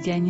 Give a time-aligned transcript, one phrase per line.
[0.00, 0.24] Deň.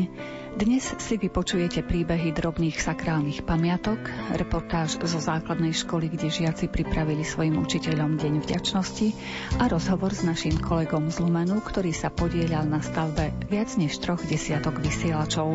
[0.58, 4.02] Dnes si vypočujete príbehy drobných sakrálnych pamiatok,
[4.34, 9.14] reportáž zo základnej školy, kde žiaci pripravili svojim učiteľom Deň vďačnosti
[9.62, 14.18] a rozhovor s našim kolegom z Lumenu, ktorý sa podielal na stavbe viac než troch
[14.26, 15.54] desiatok vysielačov.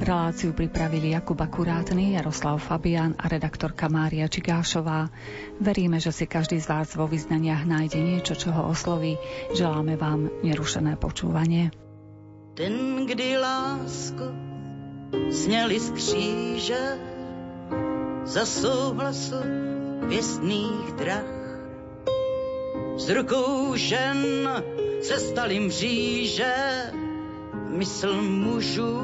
[0.00, 5.12] Reláciu pripravili Jakub Akurátny, Jaroslav Fabian a redaktorka Mária Čigášová.
[5.60, 9.20] Veríme, že si každý z vás vo vyznaniach nájde niečo, čo ho osloví.
[9.52, 11.79] Želáme vám nerušené počúvanie.
[12.54, 14.24] Ten, kdy lásko
[15.30, 16.98] sněli z kříže
[18.24, 19.34] za souhlasu
[20.06, 21.24] věstných drah.
[22.96, 24.48] S rukou žen
[25.02, 26.54] se stali mříže,
[27.68, 29.02] mysl mužů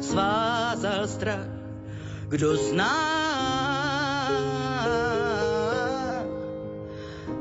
[0.00, 1.48] svázal strach.
[2.28, 3.16] Kdo zná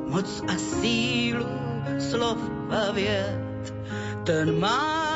[0.07, 1.45] moc a sílu
[1.99, 2.37] slov
[2.69, 3.73] a vět,
[4.23, 5.14] ten má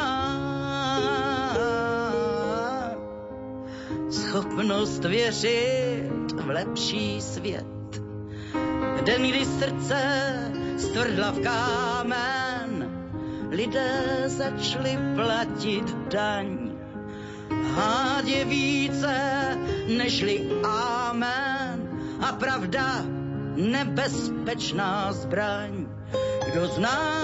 [4.39, 7.65] schopnost věřit v lepší svět.
[9.05, 10.01] Den, kdy srdce
[10.77, 12.91] stvrdla v kámen,
[13.49, 16.71] lidé začali platit daň.
[17.75, 19.17] Hád je více
[19.97, 21.89] nežli amen
[22.21, 23.03] a pravda
[23.55, 25.87] nebezpečná zbraň.
[26.51, 27.23] Kdo zná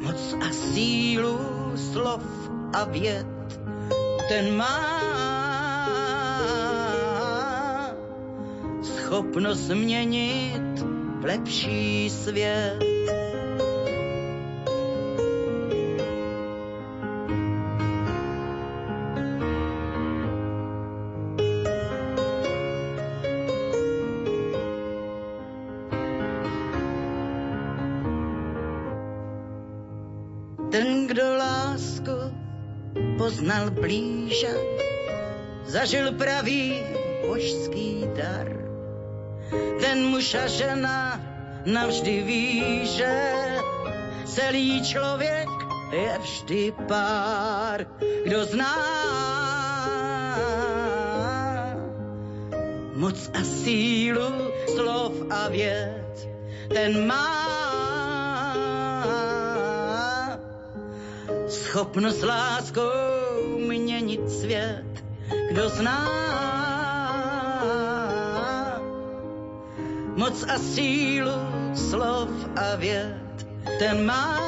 [0.00, 1.40] moc a sílu
[1.92, 2.41] slov
[2.72, 3.26] a věd,
[4.28, 4.92] ten má
[8.82, 10.80] schopnost změnit
[11.20, 12.91] v lepší svět.
[33.42, 34.54] Poznal blíže,
[35.66, 36.78] zažil pravý
[37.26, 38.46] božský dar.
[39.82, 41.18] Ten muž a žena
[41.66, 43.10] navždy ví, že
[44.30, 45.50] celý člověk
[45.90, 47.82] je vždy pár.
[47.98, 48.78] Kdo zná
[52.94, 56.14] moc a sílu slov a věd,
[56.70, 57.26] ten má
[61.50, 63.21] schopnost láskou
[64.42, 65.04] svět,
[65.50, 66.08] kdo zná
[70.16, 71.38] moc a sílu
[71.74, 73.46] slov a věd,
[73.78, 74.42] ten má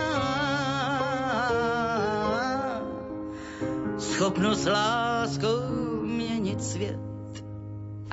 [3.98, 5.62] schopnost láskou
[6.02, 7.13] měnit svět.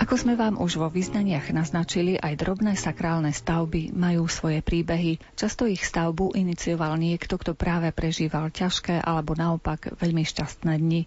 [0.01, 5.21] Ako sme vám už vo vyznaniach naznačili, aj drobné sakrálne stavby majú svoje príbehy.
[5.37, 11.05] Často ich stavbu inicioval niekto, kto práve prežíval ťažké alebo naopak veľmi šťastné dni.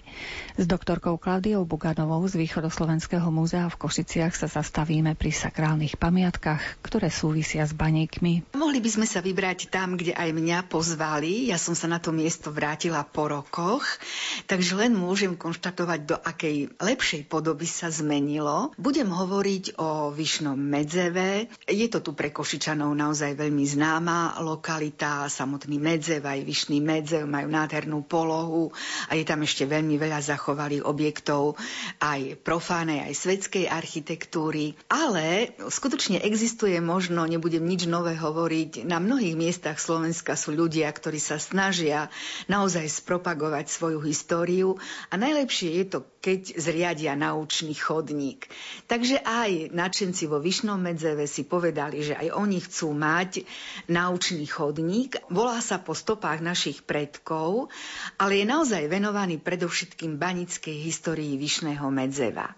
[0.55, 7.11] S doktorkou Klaudiou Buganovou z Východoslovenského múzea v Košiciach sa zastavíme pri sakrálnych pamiatkách, ktoré
[7.11, 8.55] súvisia s baníkmi.
[8.55, 11.51] Mohli by sme sa vybrať tam, kde aj mňa pozvali.
[11.51, 13.99] Ja som sa na to miesto vrátila po rokoch,
[14.47, 18.71] takže len môžem konštatovať, do akej lepšej podoby sa zmenilo.
[18.85, 21.49] Budem hovoriť o Vyšnom Medzeve.
[21.65, 25.25] Je to tu pre Košičanov naozaj veľmi známa lokalita.
[25.25, 28.77] Samotný Medzev aj Vyšný Medzev majú nádhernú polohu
[29.09, 31.57] a je tam ešte veľmi veľa zachovalých objektov
[31.97, 34.77] aj profánej, aj svetskej architektúry.
[34.93, 41.17] Ale skutočne existuje možno, nebudem nič nové hovoriť, na mnohých miestach Slovenska sú ľudia, ktorí
[41.25, 42.13] sa snažia
[42.53, 44.77] naozaj spropagovať svoju históriu
[45.09, 48.49] a najlepšie je to, keď zriadia naučný chodník.
[48.89, 53.45] Takže aj nadšenci vo Vyšnom Medzeve si povedali, že aj oni chcú mať
[53.93, 55.21] naučný chodník.
[55.29, 57.69] Volá sa po stopách našich predkov,
[58.17, 62.57] ale je naozaj venovaný predovšetkým banickej histórii Vyšného Medzeva.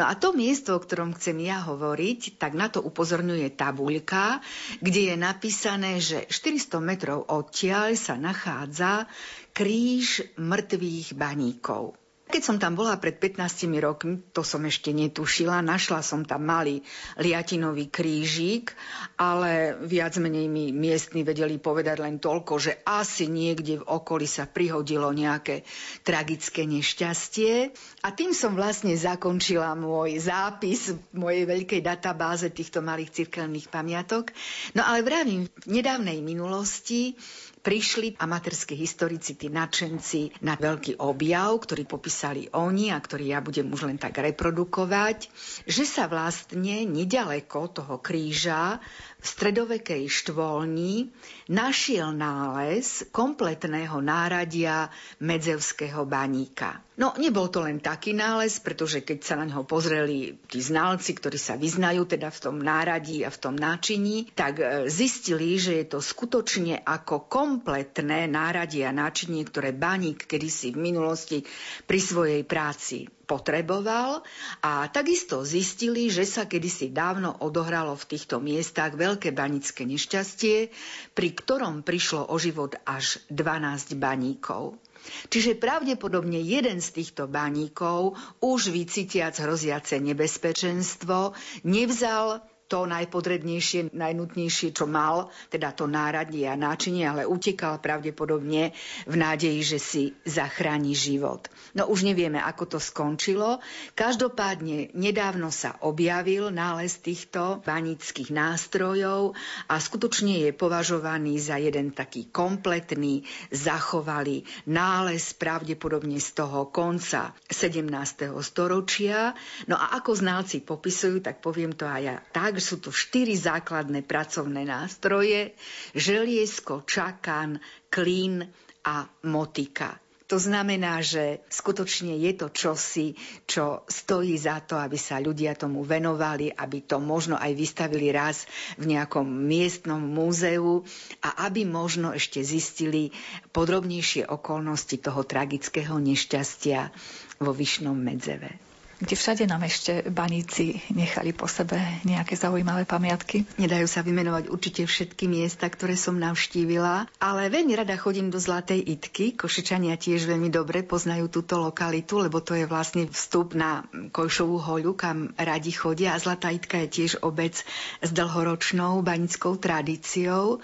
[0.00, 4.40] No a to miesto, o ktorom chcem ja hovoriť, tak na to upozorňuje tabuľka,
[4.80, 9.10] kde je napísané, že 400 metrov odtiaľ sa nachádza
[9.52, 11.98] kríž mŕtvych baníkov.
[12.28, 16.84] Keď som tam bola pred 15 rokmi, to som ešte netušila, našla som tam malý
[17.16, 18.76] liatinový krížik,
[19.16, 24.44] ale viac menej mi miestni vedeli povedať len toľko, že asi niekde v okolí sa
[24.44, 25.64] prihodilo nejaké
[26.04, 27.72] tragické nešťastie.
[28.04, 34.36] A tým som vlastne zakončila môj zápis v mojej veľkej databáze týchto malých cirkevných pamiatok.
[34.76, 37.16] No ale vravím, v nedávnej minulosti
[37.60, 43.68] prišli amatérski historici, tí nadšenci na veľký objav, ktorý popísali oni a ktorý ja budem
[43.68, 45.28] už len tak reprodukovať,
[45.66, 48.78] že sa vlastne nedaleko toho kríža
[49.18, 51.10] stredovekej štvolni
[51.50, 56.78] našiel nález kompletného náradia medzevského baníka.
[56.98, 61.38] No, nebol to len taký nález, pretože keď sa na neho pozreli tí znalci, ktorí
[61.38, 65.86] sa vyznajú teda v tom náradí a v tom náčiní, tak e, zistili, že je
[65.94, 71.38] to skutočne ako kompletné náradie a náčinie, ktoré baník kedysi v minulosti
[71.86, 74.24] pri svojej práci potreboval
[74.64, 80.72] a takisto zistili, že sa kedysi dávno odohralo v týchto miestach veľké banické nešťastie,
[81.12, 84.80] pri ktorom prišlo o život až 12 baníkov.
[85.28, 94.84] Čiže pravdepodobne jeden z týchto baníkov, už vycítiac hroziace nebezpečenstvo, nevzal to najpodrednejšie, najnutnejšie, čo
[94.84, 98.76] mal, teda to náradie a náčinie, ale utekal pravdepodobne
[99.08, 101.48] v nádeji, že si zachráni život.
[101.72, 103.64] No už nevieme, ako to skončilo.
[103.96, 109.32] Každopádne nedávno sa objavil nález týchto banických nástrojov
[109.66, 118.28] a skutočne je považovaný za jeden taký kompletný, zachovalý nález pravdepodobne z toho konca 17.
[118.44, 119.32] storočia.
[119.64, 124.04] No a ako znalci popisujú, tak poviem to aj ja tak, sú tu štyri základné
[124.04, 125.56] pracovné nástroje,
[125.96, 127.58] želiesko, čakan,
[127.88, 128.46] klín
[128.84, 129.98] a motika.
[130.28, 133.16] To znamená, že skutočne je to čosi,
[133.48, 138.44] čo stojí za to, aby sa ľudia tomu venovali, aby to možno aj vystavili raz
[138.76, 140.84] v nejakom miestnom múzeu
[141.24, 143.08] a aby možno ešte zistili
[143.56, 146.92] podrobnejšie okolnosti toho tragického nešťastia
[147.40, 148.67] vo Vyšnom Medzeve
[148.98, 153.46] kde všade nám ešte baníci nechali po sebe nejaké zaujímavé pamiatky.
[153.58, 158.82] Nedajú sa vymenovať určite všetky miesta, ktoré som navštívila, ale veľmi rada chodím do Zlatej
[158.82, 159.38] Itky.
[159.38, 164.98] Košičania tiež veľmi dobre poznajú túto lokalitu, lebo to je vlastne vstup na Kojšovú hoľu,
[164.98, 166.18] kam radi chodia.
[166.18, 167.54] A Zlatá Itka je tiež obec
[168.02, 170.58] s dlhoročnou banickou tradíciou.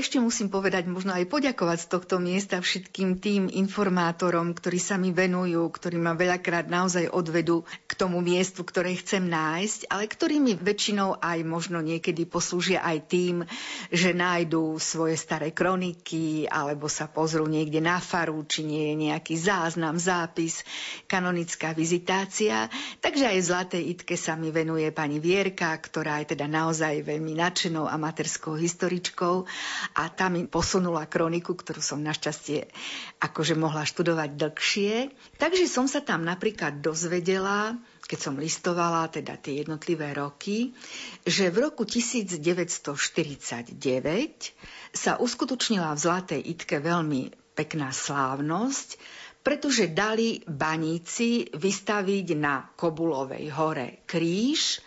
[0.00, 5.12] Ešte musím povedať, možno aj poďakovať z tohto miesta všetkým tým informátorom, ktorí sa mi
[5.12, 10.56] venujú, ktorí ma veľakrát naozaj odvedú k tomu miestu, ktoré chcem nájsť, ale ktorí mi
[10.56, 13.44] väčšinou aj možno niekedy poslúžia aj tým,
[13.92, 19.36] že nájdú svoje staré kroniky alebo sa pozrú niekde na faru, či nie je nejaký
[19.36, 20.64] záznam, zápis,
[21.12, 22.72] kanonická vizitácia.
[23.04, 27.36] Takže aj v Zlatej Itke sa mi venuje pani Vierka, ktorá je teda naozaj veľmi
[27.36, 29.44] nadšenou amatérskou historičkou
[29.94, 32.70] a tam mi posunula kroniku, ktorú som našťastie
[33.18, 35.10] akože mohla študovať dlhšie.
[35.36, 37.74] Takže som sa tam napríklad dozvedela,
[38.06, 40.74] keď som listovala teda tie jednotlivé roky,
[41.26, 43.74] že v roku 1949
[44.90, 48.98] sa uskutočnila v Zlatej Itke veľmi pekná slávnosť,
[49.40, 54.84] pretože dali baníci vystaviť na Kobulovej hore kríž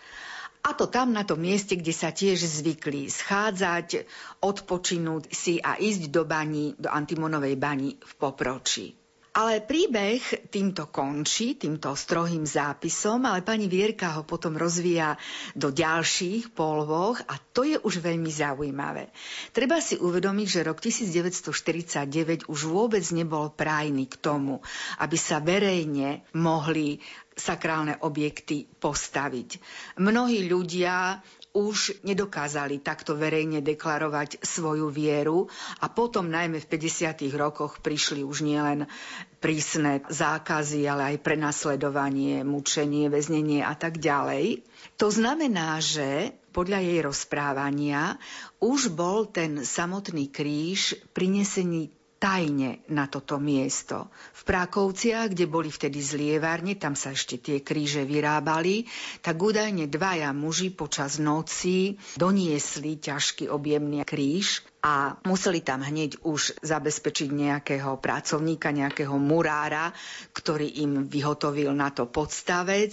[0.64, 4.08] a to tam na tom mieste, kde sa tiež zvykli schádzať,
[4.40, 9.04] odpočinúť si a ísť do bani, do Antimonovej bani v Poproči.
[9.34, 15.18] Ale príbeh týmto končí, týmto strohým zápisom, ale pani Vierka ho potom rozvíja
[15.58, 19.10] do ďalších polvoch a to je už veľmi zaujímavé.
[19.50, 24.62] Treba si uvedomiť, že rok 1949 už vôbec nebol prájny k tomu,
[25.02, 27.02] aby sa verejne mohli
[27.34, 29.58] sakrálne objekty postaviť.
[29.98, 31.20] Mnohí ľudia
[31.54, 35.46] už nedokázali takto verejne deklarovať svoju vieru
[35.78, 37.30] a potom najmä v 50.
[37.38, 38.90] rokoch prišli už nielen
[39.38, 44.66] prísne zákazy, ale aj prenasledovanie, mučenie, väznenie a tak ďalej.
[44.98, 48.18] To znamená, že podľa jej rozprávania
[48.58, 54.08] už bol ten samotný kríž prinesený tajne na toto miesto.
[54.32, 58.88] V Prákovciach, kde boli vtedy zlievárne, tam sa ešte tie kríže vyrábali,
[59.20, 66.64] tak údajne dvaja muži počas noci doniesli ťažký objemný kríž a museli tam hneď už
[66.64, 69.92] zabezpečiť nejakého pracovníka, nejakého murára,
[70.32, 72.92] ktorý im vyhotovil na to podstavec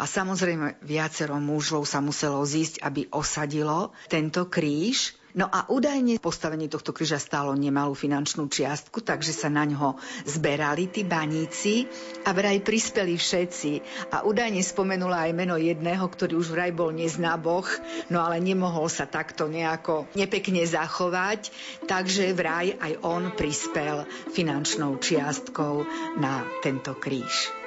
[0.00, 5.19] a samozrejme viacero mužov sa muselo zísť, aby osadilo tento kríž.
[5.38, 9.94] No a údajne postavenie tohto kryža stálo nemalú finančnú čiastku, takže sa na ňo
[10.26, 11.86] zberali tí baníci
[12.26, 13.72] a vraj prispeli všetci.
[14.10, 17.70] A údajne spomenula aj meno jedného, ktorý už vraj bol neznáboch,
[18.10, 21.54] no ale nemohol sa takto nejako nepekne zachovať,
[21.86, 25.86] takže vraj aj on prispel finančnou čiastkou
[26.18, 27.59] na tento kríž.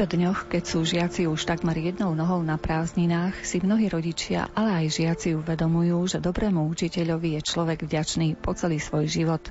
[0.00, 4.80] Týchto dňoch, keď sú žiaci už takmer jednou nohou na prázdninách, si mnohí rodičia, ale
[4.80, 9.44] aj žiaci uvedomujú, že dobrému učiteľovi je človek vďačný po celý svoj život.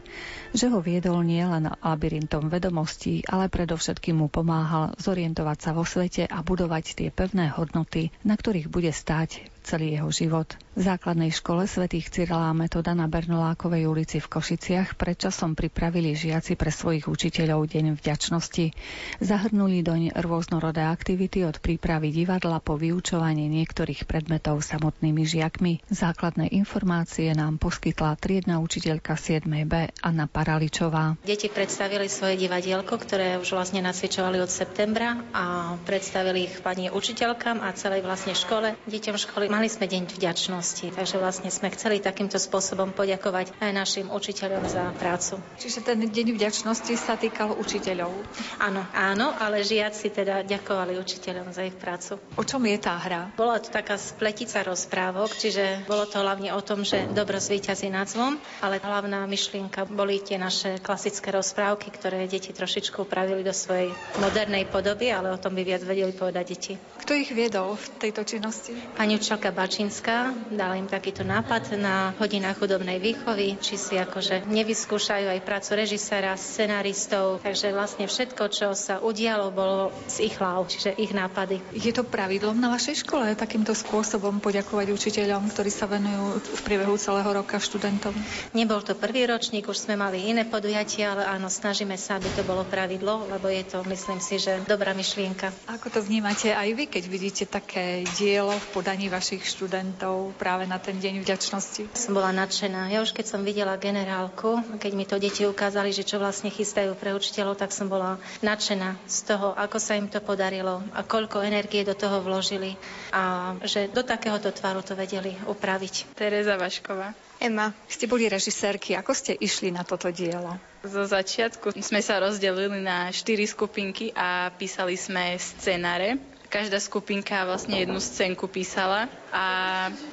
[0.58, 6.42] Že ho viedol nielen labyrintom vedomostí, ale predovšetkým mu pomáhal zorientovať sa vo svete a
[6.42, 10.50] budovať tie pevné hodnoty, na ktorých bude stáť celý jeho život.
[10.74, 16.74] V základnej škole svätých Cyrila Metoda na Bernolákovej ulici v Košiciach predčasom pripravili žiaci pre
[16.74, 18.74] svojich učiteľov Deň vďačnosti.
[19.22, 25.86] Zahrnuli doň rôznorodé aktivity od prípravy divadla po vyučovanie niektorých predmetov samotnými žiakmi.
[25.92, 29.46] Základné informácie nám poskytla triedna učiteľka 7.
[29.70, 31.20] B Anna Paraličová.
[31.22, 37.62] Deti predstavili svoje divadielko, ktoré už vlastne nacvičovali od septembra a predstavili ich pani učiteľkám
[37.62, 38.74] a celej vlastne škole.
[38.88, 44.08] Deťom školy Mali sme deň vďačnosti, takže vlastne sme chceli takýmto spôsobom poďakovať aj našim
[44.08, 45.36] učiteľom za prácu.
[45.60, 48.08] Čiže ten deň vďačnosti sa týkal učiteľov?
[48.56, 52.24] Áno, áno, ale žiaci teda ďakovali učiteľom za ich prácu.
[52.40, 53.36] O čom je tá hra?
[53.36, 58.08] Bola to taká spletica rozprávok, čiže bolo to hlavne o tom, že dobro zvýťazí nad
[58.08, 63.92] zlom, ale hlavná myšlienka boli tie naše klasické rozprávky, ktoré deti trošičku upravili do svojej
[64.24, 66.74] modernej podoby, ale o tom by viac vedeli povedať deti.
[67.10, 68.70] Kto ich viedol v tejto činnosti?
[68.94, 75.26] Pani učiteľka Bačinská dala im takýto nápad na hodinách hudobnej výchovy, či si akože nevyskúšajú
[75.26, 81.02] aj prácu režiséra, scenaristov, takže vlastne všetko, čo sa udialo, bolo z ich hlav, čiže
[81.02, 81.58] ich nápady.
[81.74, 86.94] Je to pravidlom na vašej škole takýmto spôsobom poďakovať učiteľom, ktorí sa venujú v priebehu
[87.02, 88.14] celého roka študentom?
[88.54, 92.46] Nebol to prvý ročník, už sme mali iné podujatia, ale áno, snažíme sa, aby to
[92.46, 95.50] bolo pravidlo, lebo je to, myslím si, že dobrá myšlienka.
[95.66, 100.82] Ako to vnímate aj vy, keď vidíte také dielo v podaní vašich študentov práve na
[100.82, 101.94] ten deň vďačnosti?
[101.96, 102.90] Som bola nadšená.
[102.90, 106.98] Ja už keď som videla generálku, keď mi to deti ukázali, že čo vlastne chystajú
[106.98, 111.46] pre učiteľov, tak som bola nadšená z toho, ako sa im to podarilo a koľko
[111.46, 112.74] energie do toho vložili
[113.14, 116.18] a že do takéhoto tvaru to vedeli upraviť.
[116.18, 117.30] Tereza Vašková.
[117.40, 117.72] Ema.
[117.88, 120.60] Ste boli režisérky, ako ste išli na toto dielo?
[120.84, 127.78] Zo začiatku sme sa rozdelili na štyri skupinky a písali sme scenáre Každá skupinka vlastne
[127.86, 129.46] jednu scénku písala a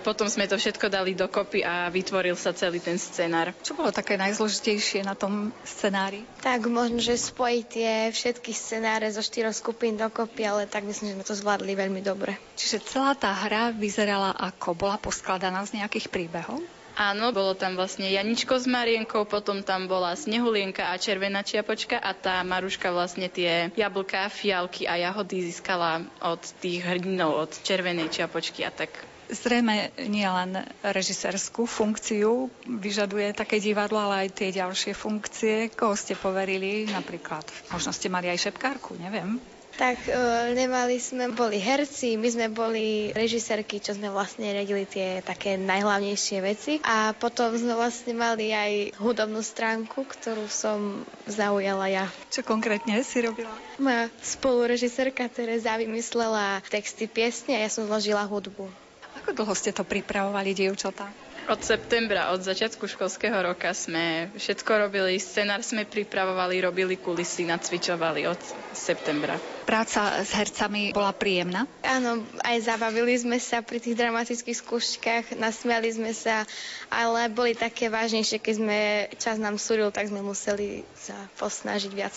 [0.04, 3.56] potom sme to všetko dali dokopy a vytvoril sa celý ten scenár.
[3.64, 6.28] Čo bolo také najzložitejšie na tom scenári?
[6.44, 11.14] Tak možno, že spojiť tie všetky scenáre zo štyroch skupín dokopy, ale tak myslím, že
[11.16, 12.36] sme to zvládli veľmi dobre.
[12.60, 14.76] Čiže celá tá hra vyzerala ako?
[14.76, 16.60] Bola poskladaná z nejakých príbehov?
[16.96, 22.16] Áno, bolo tam vlastne Janičko s Marienkou, potom tam bola Snehulienka a Červená čiapočka a
[22.16, 28.64] tá Maruška vlastne tie jablká, fialky a jahody získala od tých hrdinov, od Červenej čiapočky
[28.64, 28.96] a tak.
[29.28, 35.68] Zrejme nie len režisérskú funkciu vyžaduje také divadlo, ale aj tie ďalšie funkcie.
[35.76, 37.44] Koho ste poverili napríklad?
[37.76, 39.36] Možno ste mali aj šepkárku, neviem.
[39.76, 45.21] Tak uh, nemali sme, boli herci, my sme boli režisérky, čo sme vlastne redili tie
[45.21, 46.73] také najhlavnejšie veci.
[46.80, 52.04] A potom sme vlastne mali aj hudobnú stránku, ktorú som zaujala ja.
[52.33, 53.52] Čo konkrétne si robila?
[53.76, 58.73] Moja spolurežisérka Tereza vymyslela texty piesne a ja som zložila hudbu.
[59.21, 61.25] Ako dlho ste to pripravovali, dievčatá?
[61.46, 68.26] Od septembra, od začiatku školského roka sme všetko robili, scenár sme pripravovali, robili kulisy, nacvičovali
[68.26, 68.40] od
[68.74, 69.38] septembra.
[69.62, 71.70] Práca s hercami bola príjemná?
[71.86, 76.42] Áno, aj zabavili sme sa pri tých dramatických skúškach, nasmiali sme sa,
[76.90, 78.78] ale boli také vážnejšie, keď sme
[79.14, 82.14] čas nám súril, tak sme museli sa posnažiť viac.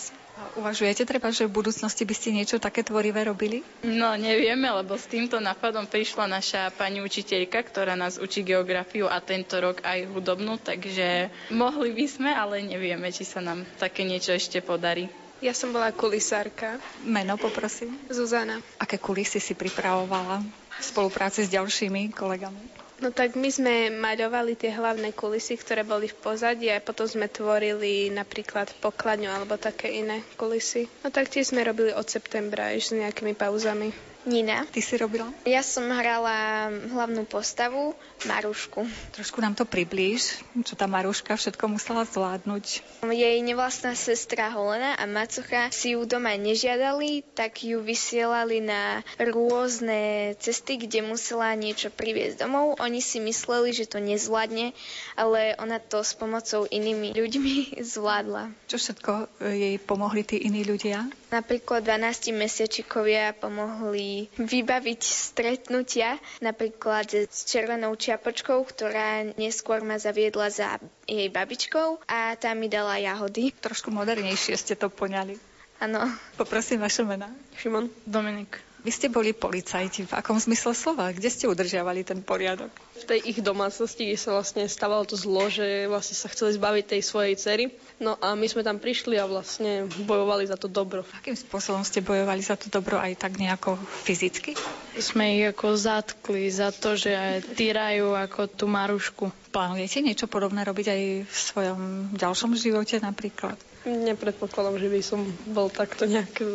[0.56, 3.64] Uvažujete treba, že v budúcnosti by ste niečo také tvorivé robili?
[3.82, 9.20] No nevieme, lebo s týmto nápadom prišla naša pani učiteľka, ktorá nás učí geografiu a
[9.20, 14.32] tento rok aj hudobnú, takže mohli by sme, ale nevieme, či sa nám také niečo
[14.32, 15.08] ešte podarí.
[15.40, 16.84] Ja som bola kulisárka.
[17.00, 17.96] Meno poprosím.
[18.12, 18.60] Zuzana.
[18.76, 22.89] Aké kulisy si pripravovala v spolupráci s ďalšími kolegami?
[23.00, 27.32] No tak my sme maľovali tie hlavné kulisy, ktoré boli v pozadí a potom sme
[27.32, 30.84] tvorili napríklad pokladňu alebo také iné kulisy.
[31.00, 34.09] No tak tie sme robili od septembra ešte s nejakými pauzami.
[34.30, 34.70] Nina.
[34.70, 35.26] Ty si robila?
[35.50, 37.98] Ja som hrala hlavnú postavu,
[38.30, 38.86] Marušku.
[39.18, 42.66] Trošku nám to priblíž, čo tá Maruška všetko musela zvládnuť.
[43.10, 50.36] Jej nevlastná sestra Holena a Macocha si ju doma nežiadali, tak ju vysielali na rôzne
[50.38, 52.78] cesty, kde musela niečo priviesť domov.
[52.78, 54.78] Oni si mysleli, že to nezvládne,
[55.18, 57.56] ale ona to s pomocou inými ľuďmi
[57.98, 58.54] zvládla.
[58.70, 61.08] Čo všetko jej pomohli tí iní ľudia?
[61.32, 70.82] Napríklad 12 mesiačikovia pomohli vybaviť stretnutia, napríklad s červenou čiapočkou, ktorá neskôr ma zaviedla za
[71.08, 73.56] jej babičkou a tá mi dala jahody.
[73.56, 75.40] Trošku modernejšie ste to poňali.
[75.80, 76.04] Áno.
[76.36, 77.32] Poprosím vaše mená.
[77.56, 77.88] Šimon.
[78.04, 78.69] Dominik.
[78.80, 80.08] Vy ste boli policajti.
[80.08, 81.12] V akom zmysle slova?
[81.12, 82.72] Kde ste udržiavali ten poriadok?
[82.96, 86.96] V tej ich domácnosti, kde sa vlastne stávalo to zlo, že vlastne sa chceli zbaviť
[86.96, 87.64] tej svojej cery.
[88.00, 91.04] No a my sme tam prišli a vlastne bojovali za to dobro.
[91.20, 93.76] Akým spôsobom ste bojovali za to dobro aj tak nejako
[94.08, 94.56] fyzicky?
[94.96, 99.28] Sme ich ako zatkli za to, že týrajú ako tú Marušku.
[99.52, 101.80] Plánujete niečo podobné robiť aj v svojom
[102.16, 103.60] ďalšom živote napríklad?
[103.90, 106.46] Nepredpokladám, že by som bol takto nejak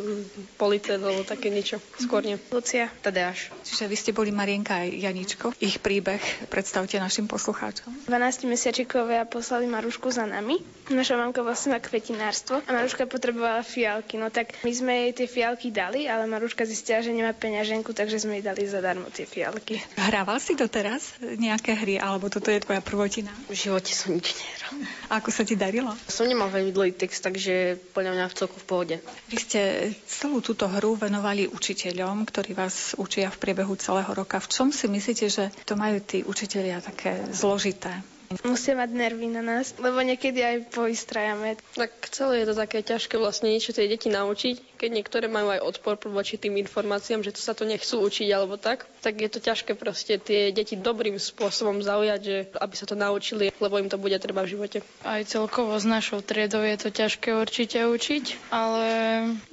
[0.55, 1.83] policajt alebo také niečo.
[1.99, 2.38] Skôr nie.
[2.55, 2.87] Lucia.
[3.03, 3.50] Tadeáš.
[3.67, 5.47] Čiže vy ste boli Marienka aj Janičko.
[5.59, 8.07] Ich príbeh predstavte našim poslucháčom.
[8.07, 10.62] 12 mesiačikovia poslali Marušku za nami.
[10.95, 14.21] Naša mamka vlastne na kvetinárstvo a Maruška potrebovala fialky.
[14.21, 18.23] No tak my sme jej tie fialky dali, ale Maruška zistila, že nemá peňaženku, takže
[18.23, 19.81] sme jej dali zadarmo tie fialky.
[19.97, 23.33] Hrával si doteraz nejaké hry, alebo toto je tvoja prvotina?
[23.49, 24.75] V živote som nič nehral.
[25.09, 25.90] A ako sa ti darilo?
[26.07, 28.97] Som nemal veľmi dlhý text, takže podľa mňa v celku v pohode.
[29.33, 29.61] Vy ste
[30.05, 34.37] celú túto hru venovali učiteľom, ktorí vás učia v priebehu celého roka.
[34.37, 38.05] V čom si myslíte, že to majú tí učiteľia také zložité?
[38.43, 41.55] Musia mať nervy na nás, lebo niekedy aj poistrajame.
[41.77, 45.65] Tak celé je to také ťažké vlastne niečo tie deti naučiť, keď niektoré majú aj
[45.65, 49.41] odpor voči tým informáciám, že to sa to nechcú učiť alebo tak, tak je to
[49.41, 54.01] ťažké proste tie deti dobrým spôsobom zaujať, že aby sa to naučili, lebo im to
[54.01, 54.79] bude treba v živote.
[55.05, 58.85] Aj celkovo s našou triedou je to ťažké určite učiť, ale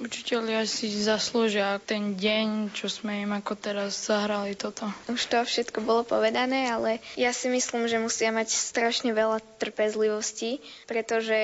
[0.00, 4.88] učiteľia si zaslúžia ten deň, čo sme im ako teraz zahrali toto.
[5.12, 10.64] Už to všetko bolo povedané, ale ja si myslím, že musia mať strašne veľa trpezlivosti,
[10.88, 11.36] pretože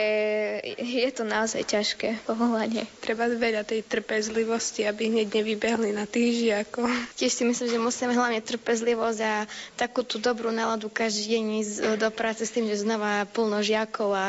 [0.81, 2.88] je to naozaj ťažké povolanie.
[3.05, 6.88] Treba veľa tej trpezlivosti, aby hneď nevybehli na tých žiakov.
[7.20, 9.44] Tiež si myslím, že musíme hlavne trpezlivosť a
[9.76, 14.16] takú tú dobrú náladu každý deň ísť do práce s tým, že znova plno žiakov
[14.16, 14.26] a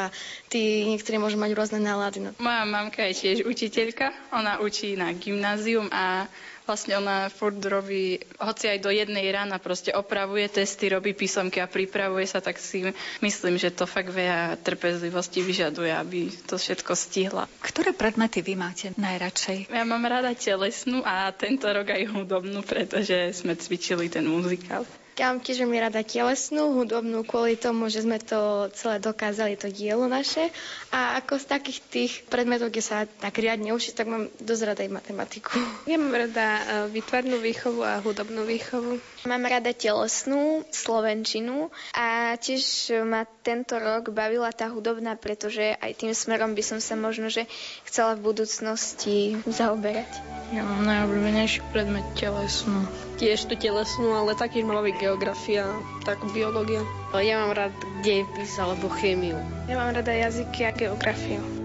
[0.52, 2.20] tí niektorí môžu mať rôzne nálady.
[2.20, 2.36] No.
[2.36, 6.28] Moja mamka je tiež učiteľka, ona učí na gymnázium a
[6.70, 11.66] vlastne ona furt robí, hoci aj do jednej rána proste opravuje testy, robí písomky a
[11.66, 12.86] pripravuje sa, tak si
[13.26, 17.50] myslím, že to fakt veľa trpezlivosti vyžaduje, aby to všetko stihla.
[17.66, 19.74] Ktoré predmety vy máte najradšej?
[19.74, 24.86] Ja mám rada telesnú a tento rok aj hudobnú, pretože sme cvičili ten muzikál.
[25.20, 30.08] Mám tiež veľmi rada telesnú, hudobnú, kvôli tomu, že sme to celé dokázali, to dielo
[30.08, 30.48] naše.
[30.96, 34.82] A ako z takých tých predmetov, kde sa tak riadne učiť, tak mám dosť rada
[34.88, 35.52] aj matematiku.
[35.86, 36.62] Ja mám rada e,
[36.96, 38.98] výtvarnú výchovu a hudobnú výchovu.
[39.28, 46.16] Mám rada telesnú, slovenčinu a tiež ma tento rok bavila tá hudobná, pretože aj tým
[46.16, 47.44] smerom by som sa možno, že
[47.84, 50.39] chcela v budúcnosti zaoberať.
[50.50, 52.90] Ja mám najobľúbenejší predmet telesnú.
[53.22, 55.70] Tiež tú telesnú, ale taktiež ma baví geografia,
[56.02, 56.82] tak biológia.
[57.14, 59.38] Ja mám rád dejepis alebo chémiu.
[59.70, 61.59] Ja mám rada jazyky a geografiu.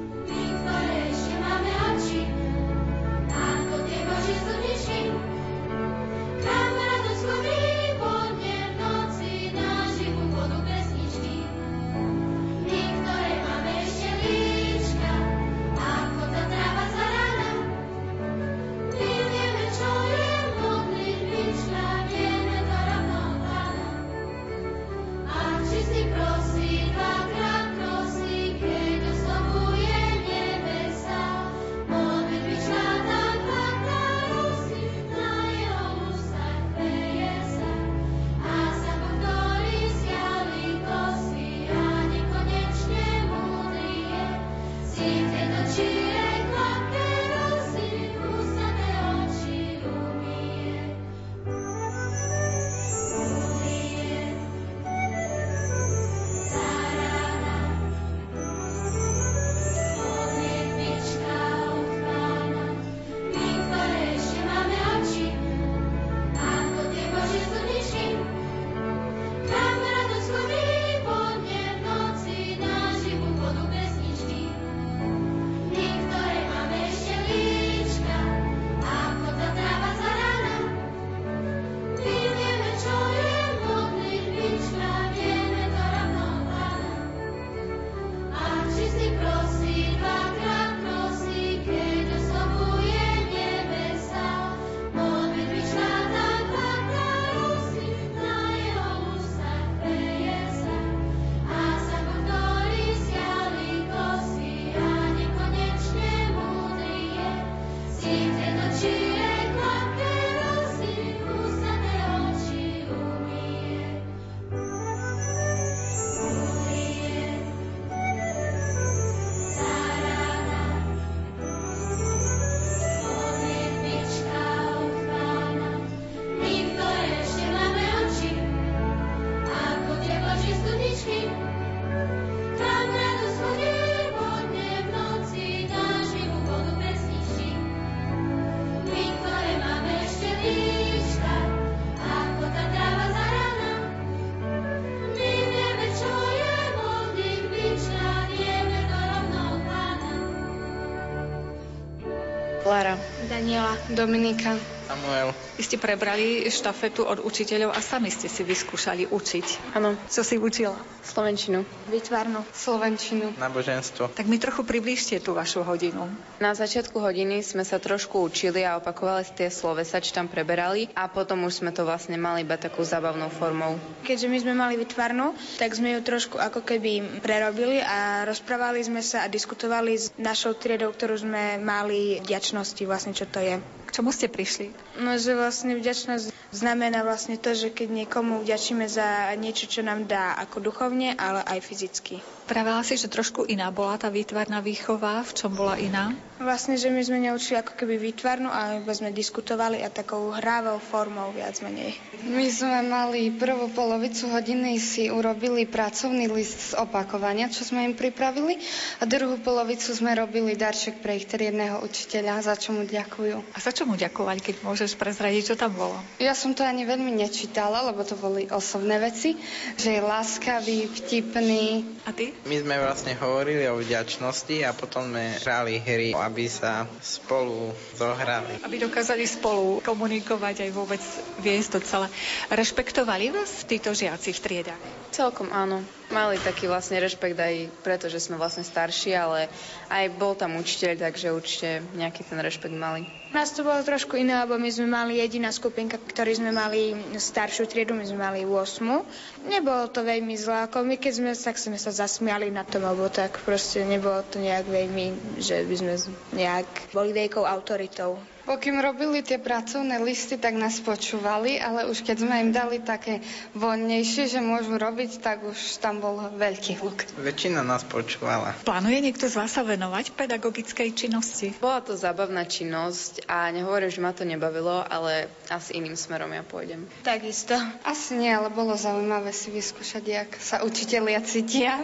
[153.94, 154.58] Dominika.
[154.84, 155.32] Samuel.
[155.56, 159.72] Vy ste prebrali štafetu od učiteľov a sami ste si vyskúšali učiť.
[159.78, 159.96] Áno.
[160.10, 160.76] Co si učila?
[161.00, 161.64] Slovenčinu.
[161.88, 162.44] Vytvarnú.
[162.52, 163.32] Slovenčinu.
[163.38, 164.12] Náboženstvo.
[164.12, 166.10] Tak mi trochu priblížte tú vašu hodinu.
[166.42, 171.08] Na začiatku hodiny sme sa trošku učili a opakovali tie slovesa, či tam preberali a
[171.08, 173.78] potom už sme to vlastne mali iba takú zábavnou formou.
[174.04, 179.00] Keďže my sme mali vytvarnú, tak sme ju trošku ako keby prerobili a rozprávali sme
[179.00, 183.56] sa a diskutovali s našou triedou, ktorú sme mali vďačnosti vlastne, čo to je.
[183.94, 184.74] Čomu ste prišli?
[184.98, 190.06] No, že vlastne vďačnosť znamená vlastne to, že keď niekomu vďačíme za niečo, čo nám
[190.06, 192.22] dá ako duchovne, ale aj fyzicky.
[192.44, 195.24] Pravila si, že trošku iná bola tá výtvarná výchova.
[195.24, 196.12] V čom bola iná?
[196.36, 200.76] Vlastne, že my sme neučili ako keby výtvarnú, ale iba sme diskutovali a takou hrávou
[200.76, 201.96] formou viac menej.
[202.28, 207.96] My sme mali prvú polovicu hodiny si urobili pracovný list z opakovania, čo sme im
[207.96, 208.60] pripravili
[209.00, 213.56] a druhú polovicu sme robili darček pre ich triedného učiteľa, za čo mu ďakujú.
[213.56, 215.96] A za čo mu ďakovať, keď môžeš prezradiť, čo tam bolo?
[216.20, 219.32] Ja som to ani veľmi nečítala, lebo to boli osobné veci,
[219.80, 221.88] že je láskavý, vtipný.
[222.04, 222.36] A ty?
[222.44, 228.60] My sme vlastne hovorili o vďačnosti a potom sme hrali hry, aby sa spolu zohrali.
[228.60, 231.00] Aby dokázali spolu komunikovať aj vôbec
[231.40, 232.12] viesť to celé.
[232.52, 234.82] Rešpektovali vás títo žiaci v triedách?
[235.16, 235.80] Celkom áno.
[236.12, 239.48] Mali taký vlastne rešpekt aj preto, že sme vlastne starší, ale
[239.88, 243.23] aj bol tam učiteľ, takže určite nejaký ten rešpekt mali.
[243.34, 247.66] Nás to bolo trošku iné, lebo my sme mali jediná skupinka, ktorý sme mali staršiu
[247.66, 249.50] triedu, my sme mali 8.
[249.50, 253.10] Nebolo to veľmi zlé, ako my keď sme, tak sme sa zasmiali na tom, alebo
[253.10, 255.94] tak proste nebolo to nejak veľmi, že by sme
[256.30, 258.22] nejak boli veľkou autoritou.
[258.44, 263.24] Pokým robili tie pracovné listy, tak nás počúvali, ale už keď sme im dali také
[263.56, 267.08] voľnejšie, že môžu robiť, tak už tam bol veľký hluk.
[267.16, 268.52] Väčšina nás počúvala.
[268.68, 271.56] Plánuje niekto z vás sa venovať pedagogickej činnosti?
[271.56, 276.44] Bola to zábavná činnosť a nehovorím, že ma to nebavilo, ale asi iným smerom ja
[276.44, 276.84] pôjdem.
[277.00, 277.56] Takisto.
[277.80, 281.80] Asi nie, ale bolo zaujímavé si vyskúšať, jak sa učitelia cítia.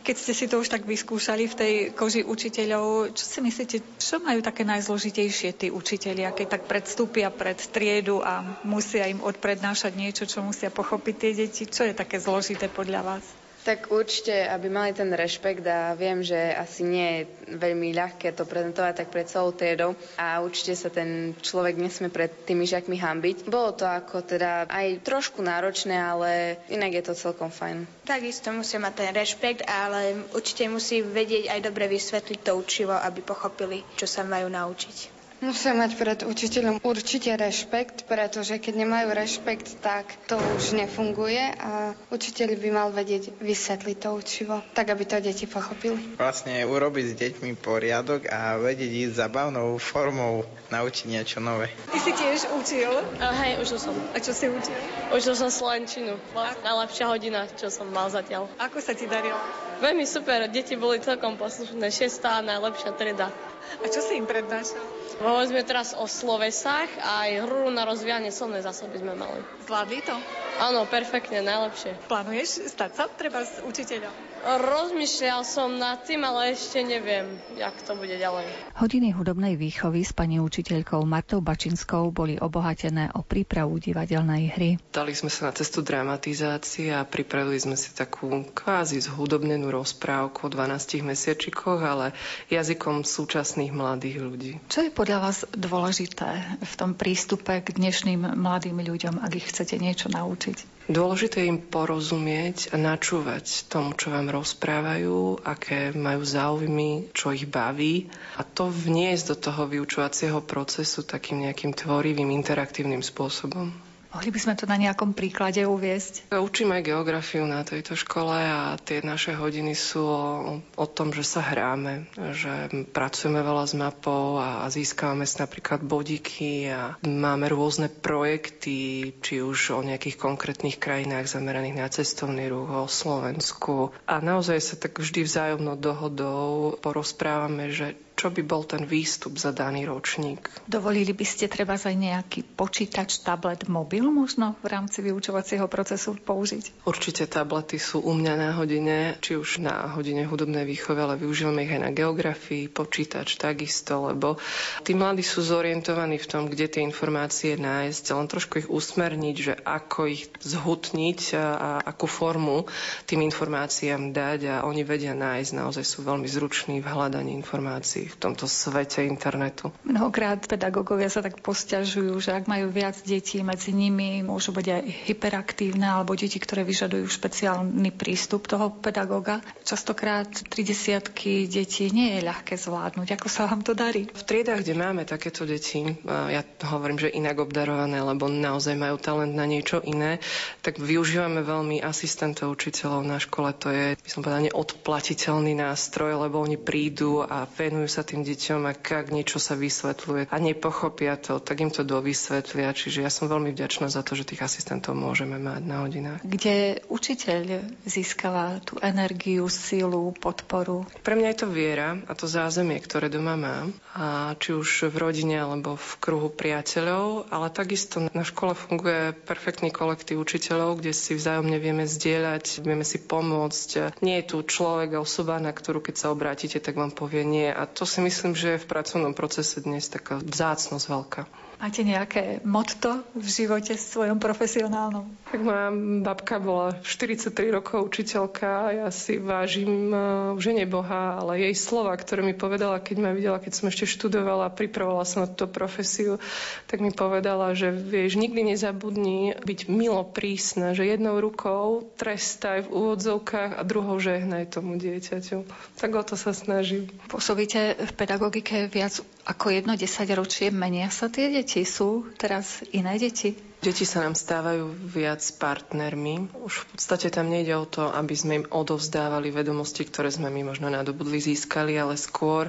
[0.00, 4.20] Keď ste si to už tak vyskúšali v tej koži učiteľov, čo si myslíte, čo
[4.20, 10.24] majú také najzložitejšie tí učiteľia, keď tak predstúpia pred triedu a musia im odprednášať niečo,
[10.24, 11.62] čo musia pochopiť tie deti?
[11.68, 13.39] Čo je také zložité podľa vás?
[13.60, 17.20] Tak určite, aby mali ten rešpekt a viem, že asi nie je
[17.60, 22.32] veľmi ľahké to prezentovať tak pred celou triedou a určite sa ten človek nesmie pred
[22.48, 23.36] tými žiakmi hambiť.
[23.52, 27.84] Bolo to ako teda aj trošku náročné, ale inak je to celkom fajn.
[28.08, 33.20] Takisto musia mať ten rešpekt, ale určite musí vedieť aj dobre vysvetliť to učivo, aby
[33.20, 35.19] pochopili, čo sa majú naučiť.
[35.40, 41.96] Musia mať pred učiteľom určite rešpekt, pretože keď nemajú rešpekt, tak to už nefunguje a
[42.12, 45.96] učiteľ by mal vedieť vysvetliť to učivo, tak aby to deti pochopili.
[46.20, 51.72] Vlastne urobiť s deťmi poriadok a vedieť ísť zabavnou formou naučiť niečo nové.
[51.88, 52.92] Ty si tiež učil?
[52.92, 53.96] Uh, hej, učil som.
[54.12, 54.76] A čo si učil?
[55.08, 56.20] Učil som Slovenčinu.
[56.36, 58.44] Bola najlepšia hodina, čo som mal zatiaľ.
[58.60, 59.40] Ako sa ti darilo?
[59.80, 61.88] Veľmi super, deti boli celkom poslušné.
[61.88, 63.32] Šestá najlepšia treda.
[63.80, 64.99] A čo si im prednášal?
[65.20, 69.59] Hovorili sme teraz o slovesách a aj hru na rozvíjanie slovnej zásoby sme mali.
[69.70, 70.18] Zvládli to?
[70.58, 71.94] Áno, perfektne, najlepšie.
[72.10, 74.30] Plánuješ stať sa treba s učiteľom?
[74.40, 78.48] Rozmýšľal som nad tým, ale ešte neviem, jak to bude ďalej.
[78.72, 84.70] Hodiny hudobnej výchovy s pani učiteľkou Martou Bačinskou boli obohatené o prípravu divadelnej hry.
[84.88, 90.52] Dali sme sa na cestu dramatizácie a pripravili sme si takú kvázi zhudobnenú rozprávku o
[90.52, 92.16] 12 mesiačikoch, ale
[92.48, 94.52] jazykom súčasných mladých ľudí.
[94.72, 99.76] Čo je podľa vás dôležité v tom prístupe k dnešným mladým ľuďom, ak ich chcete
[99.76, 100.88] niečo naučiť?
[100.88, 107.44] Dôležité je im porozumieť a načúvať tomu, čo vám rozprávajú, aké majú záujmy, čo ich
[107.44, 108.08] baví
[108.40, 113.89] a to vniesť do toho vyučovacieho procesu takým nejakým tvorivým, interaktívnym spôsobom.
[114.10, 116.34] Mohli by sme to na nejakom príklade uviesť?
[116.34, 120.26] Učím aj geografiu na tejto škole a tie naše hodiny sú o,
[120.58, 126.66] o tom, že sa hráme, že pracujeme veľa s mapou a získavame si napríklad bodíky
[126.74, 132.90] a máme rôzne projekty, či už o nejakých konkrétnych krajinách zameraných na cestovný ruch, o
[132.90, 133.94] Slovensku.
[134.10, 139.48] A naozaj sa tak vždy vzájomnou dohodou porozprávame, že čo by bol ten výstup za
[139.48, 140.44] daný ročník.
[140.68, 146.84] Dovolili by ste treba aj nejaký počítač, tablet, mobil možno v rámci vyučovacieho procesu použiť?
[146.84, 151.64] Určite tablety sú u mňa na hodine, či už na hodine hudobnej výchovy, ale využívame
[151.64, 154.36] ich aj na geografii, počítač takisto, lebo
[154.84, 159.54] tí mladí sú zorientovaní v tom, kde tie informácie nájsť, len trošku ich usmerniť, že
[159.56, 162.68] ako ich zhutniť a, akú formu
[163.08, 168.16] tým informáciám dať a oni vedia nájsť, naozaj sú veľmi zruční v hľadaní informácií v
[168.18, 169.70] tomto svete internetu.
[169.86, 174.82] Mnohokrát pedagógovia sa tak posťažujú, že ak majú viac detí medzi nimi, môžu byť aj
[175.06, 179.38] hyperaktívne alebo deti, ktoré vyžadujú špeciálny prístup toho pedagóga.
[179.62, 183.08] Častokrát tri desiatky detí nie je ľahké zvládnuť.
[183.14, 184.10] Ako sa vám to darí?
[184.10, 189.36] V triedách, kde máme takéto deti, ja hovorím, že inak obdarované, lebo naozaj majú talent
[189.36, 190.18] na niečo iné,
[190.64, 193.52] tak využívame veľmi asistentov učiteľov na škole.
[193.60, 198.62] To je, by som povedala, neodplatiteľný nástroj, lebo oni prídu a venujú sa tým deťom
[198.70, 202.70] a ak niečo sa vysvetľuje a nepochopia to, tak im to dovysvetlia.
[202.70, 206.22] Čiže ja som veľmi vďačná za to, že tých asistentov môžeme mať na hodinách.
[206.22, 210.86] Kde učiteľ získava tú energiu, silu, podporu?
[211.02, 213.74] Pre mňa je to viera a to zázemie, ktoré doma mám.
[213.98, 219.74] A či už v rodine alebo v kruhu priateľov, ale takisto na škole funguje perfektný
[219.74, 223.98] kolektív učiteľov, kde si vzájomne vieme zdieľať, vieme si pomôcť.
[224.04, 227.48] Nie je tu človek a osoba, na ktorú keď sa obrátite, tak vám povie nie.
[227.48, 231.22] A to si myslím, že je v pracovnom procese dnes taká vzácnosť veľká.
[231.60, 235.04] Máte nejaké motto v živote svojom profesionálnom?
[235.28, 235.68] Tak moja
[236.00, 238.72] babka bola 43 rokov učiteľka.
[238.72, 243.36] Ja si vážim uh, už Boha, ale jej slova, ktoré mi povedala, keď ma videla,
[243.36, 246.16] keď som ešte študovala, pripravovala sa na túto profesiu,
[246.64, 252.72] tak mi povedala, že vieš, nikdy nezabudni byť milo prísna, že jednou rukou trestaj v
[252.72, 255.44] úvodzovkách a druhou žehnaj tomu dieťaťu.
[255.76, 256.88] Tak o to sa snažím.
[257.12, 260.48] Pôsobíte v pedagogike viac ako jedno desaťročie.
[260.54, 261.62] Menia sa tie deti?
[261.66, 263.36] sú teraz iné deti?
[263.60, 266.32] Deti sa nám stávajú viac partnermi.
[266.40, 270.48] Už v podstate tam nejde o to, aby sme im odovzdávali vedomosti, ktoré sme my
[270.48, 272.48] možno nadobudli, získali, ale skôr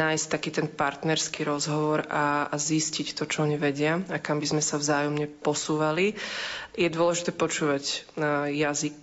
[0.00, 4.48] nájsť taký ten partnerský rozhovor a, a zistiť to, čo oni vedia a kam by
[4.48, 6.16] sme sa vzájomne posúvali.
[6.72, 8.08] Je dôležité počúvať
[8.48, 8.96] jazyk,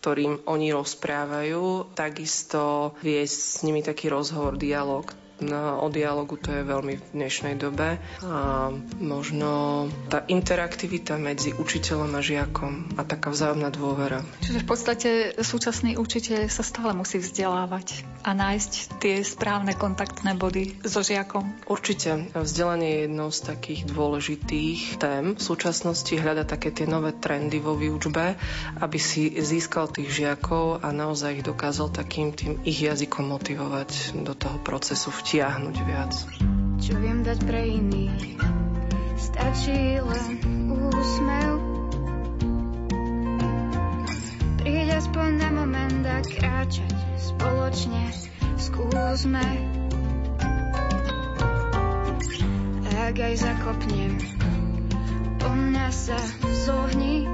[0.00, 5.10] ktorým oni rozprávajú, takisto viesť s nimi taký rozhovor, dialog,
[5.48, 7.96] o dialogu to je veľmi v dnešnej dobe.
[8.20, 8.68] A
[9.00, 14.20] možno tá interaktivita medzi učiteľom a žiakom a taká vzájomná dôvera.
[14.44, 20.84] Čiže v podstate súčasný učiteľ sa stále musí vzdelávať a nájsť tie správne kontaktné body
[20.84, 21.48] so žiakom.
[21.64, 22.28] Určite.
[22.36, 25.24] Vzdelanie je jednou z takých dôležitých tém.
[25.34, 28.36] V súčasnosti hľada také tie nové trendy vo výučbe,
[28.84, 34.36] aby si získal tých žiakov a naozaj ich dokázal takým tým ich jazykom motivovať do
[34.36, 36.10] toho procesu vtiahnuť vtiahnuť viac.
[36.82, 38.34] Čo viem dať pre iných,
[39.14, 40.42] stačí len
[40.90, 41.54] úsmev.
[44.58, 48.10] Príď aspoň na moment a kráčať spoločne
[48.58, 49.46] skúsme.
[52.90, 54.18] Ak aj zakopnem,
[55.38, 56.18] po mňa sa
[56.66, 57.30] zohni.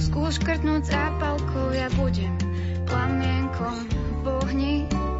[0.00, 2.32] Skúš krtnúť zápalkou, ja budem
[2.88, 5.19] plamienkom v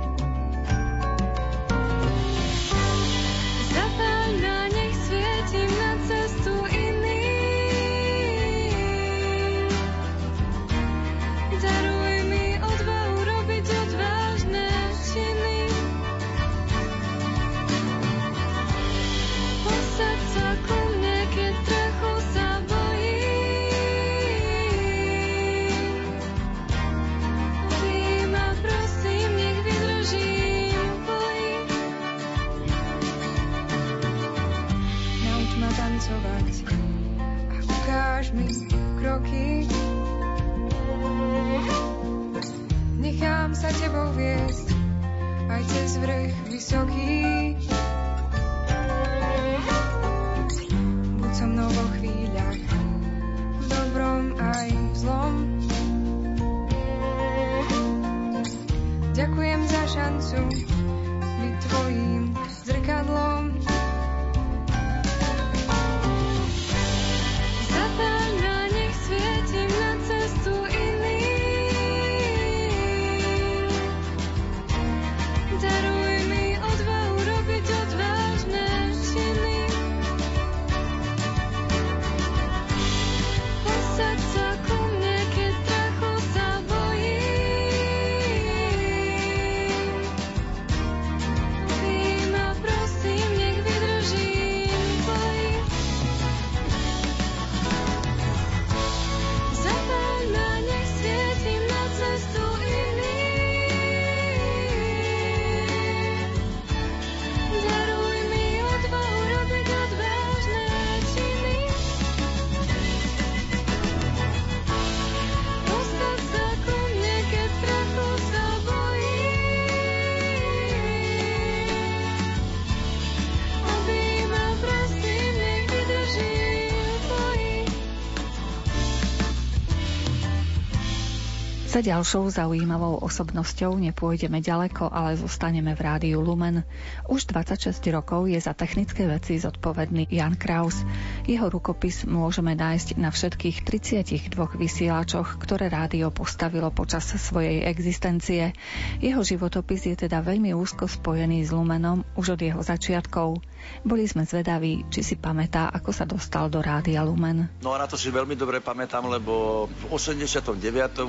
[131.80, 136.60] Ďalšou zaujímavou osobnosťou nepôjdeme ďaleko, ale zostaneme v rádiu Lumen.
[137.08, 140.84] Už 26 rokov je za technické veci zodpovedný Jan Kraus.
[141.24, 148.52] Jeho rukopis môžeme nájsť na všetkých 32 vysielačoch, ktoré rádio postavilo počas svojej existencie.
[149.00, 153.40] Jeho životopis je teda veľmi úzko spojený s Lumenom už od jeho začiatkov.
[153.80, 157.48] Boli sme zvedaví, či si pamätá, ako sa dostal do Rádia Lumen.
[157.64, 160.56] No a na to si veľmi dobre pamätám, lebo v 89.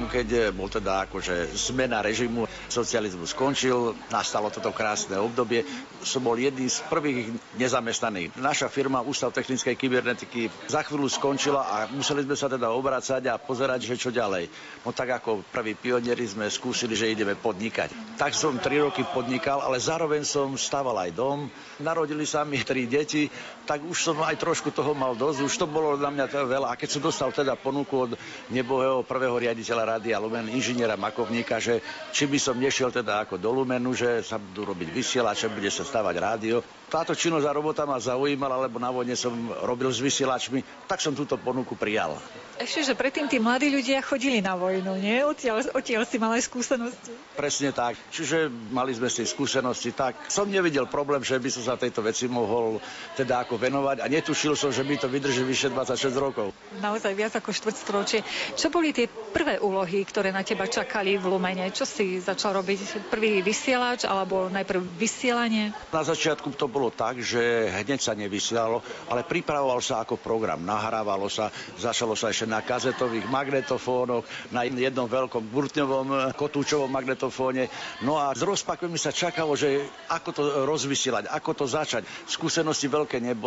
[0.08, 5.68] keď bol teda akože zmena režimu, socializmus skončil, nastalo toto krásne obdobie,
[6.02, 8.40] som bol jedný z prvých nezamestnaných.
[8.40, 13.42] Naša firma Ústav technickej kybernetiky za chvíľu skončila a museli sme sa teda obracať a
[13.42, 14.48] pozerať, že čo ďalej.
[14.88, 18.18] No tak ako prví pionieri sme skúsili, že ideme podnikať.
[18.18, 21.52] Tak som tri roky podnikal, ale zároveň som stával aj dom.
[21.82, 23.30] Narodili sa mi tri deti,
[23.66, 26.68] tak už som aj trošku toho mal dosť, už to bolo na mňa teda veľa.
[26.74, 28.12] A keď som dostal teda ponuku od
[28.50, 31.80] nebohého prvého riaditeľa Rádia Lumen, inžiniera Makovníka, že
[32.12, 35.86] či by som nešiel teda ako do Lumenu, že sa budú robiť vysielače, bude sa
[35.86, 36.60] stavať rádio.
[36.92, 39.32] Táto činnosť a robota ma zaujímala, lebo na vojne som
[39.64, 42.20] robil s vysielačmi, tak som túto ponuku prijal.
[42.62, 45.24] Ešte, že predtým tí mladí ľudia chodili na vojnu, nie?
[45.26, 47.10] Odtiaľ, odtiaľ si mali skúsenosti.
[47.34, 47.98] Presne tak.
[48.14, 49.96] Čiže mali sme si skúsenosti.
[49.96, 52.78] Tak som nevidel problém, že by som sa tejto veci mohol
[53.18, 56.56] teda ako venovať a netušil som, že by to vydrží vyše 26 rokov.
[56.80, 58.24] Naozaj viac ako štvrtstoročie.
[58.56, 61.68] Čo boli tie prvé úlohy, ktoré na teba čakali v Lumene?
[61.76, 63.12] Čo si začal robiť?
[63.12, 65.76] Prvý vysielač alebo najprv vysielanie?
[65.92, 68.80] Na začiatku to bolo tak, že hneď sa nevysielalo,
[69.12, 70.64] ale pripravoval sa ako program.
[70.64, 74.24] Nahrávalo sa, začalo sa ešte na kazetových magnetofónoch,
[74.56, 76.08] na jednom veľkom burtňovom
[76.40, 77.68] kotúčovom magnetofóne.
[78.06, 82.08] No a z rozpakmi sa čakalo, že ako to rozvysielať, ako to začať.
[82.30, 83.41] Skúsenosti veľké neboli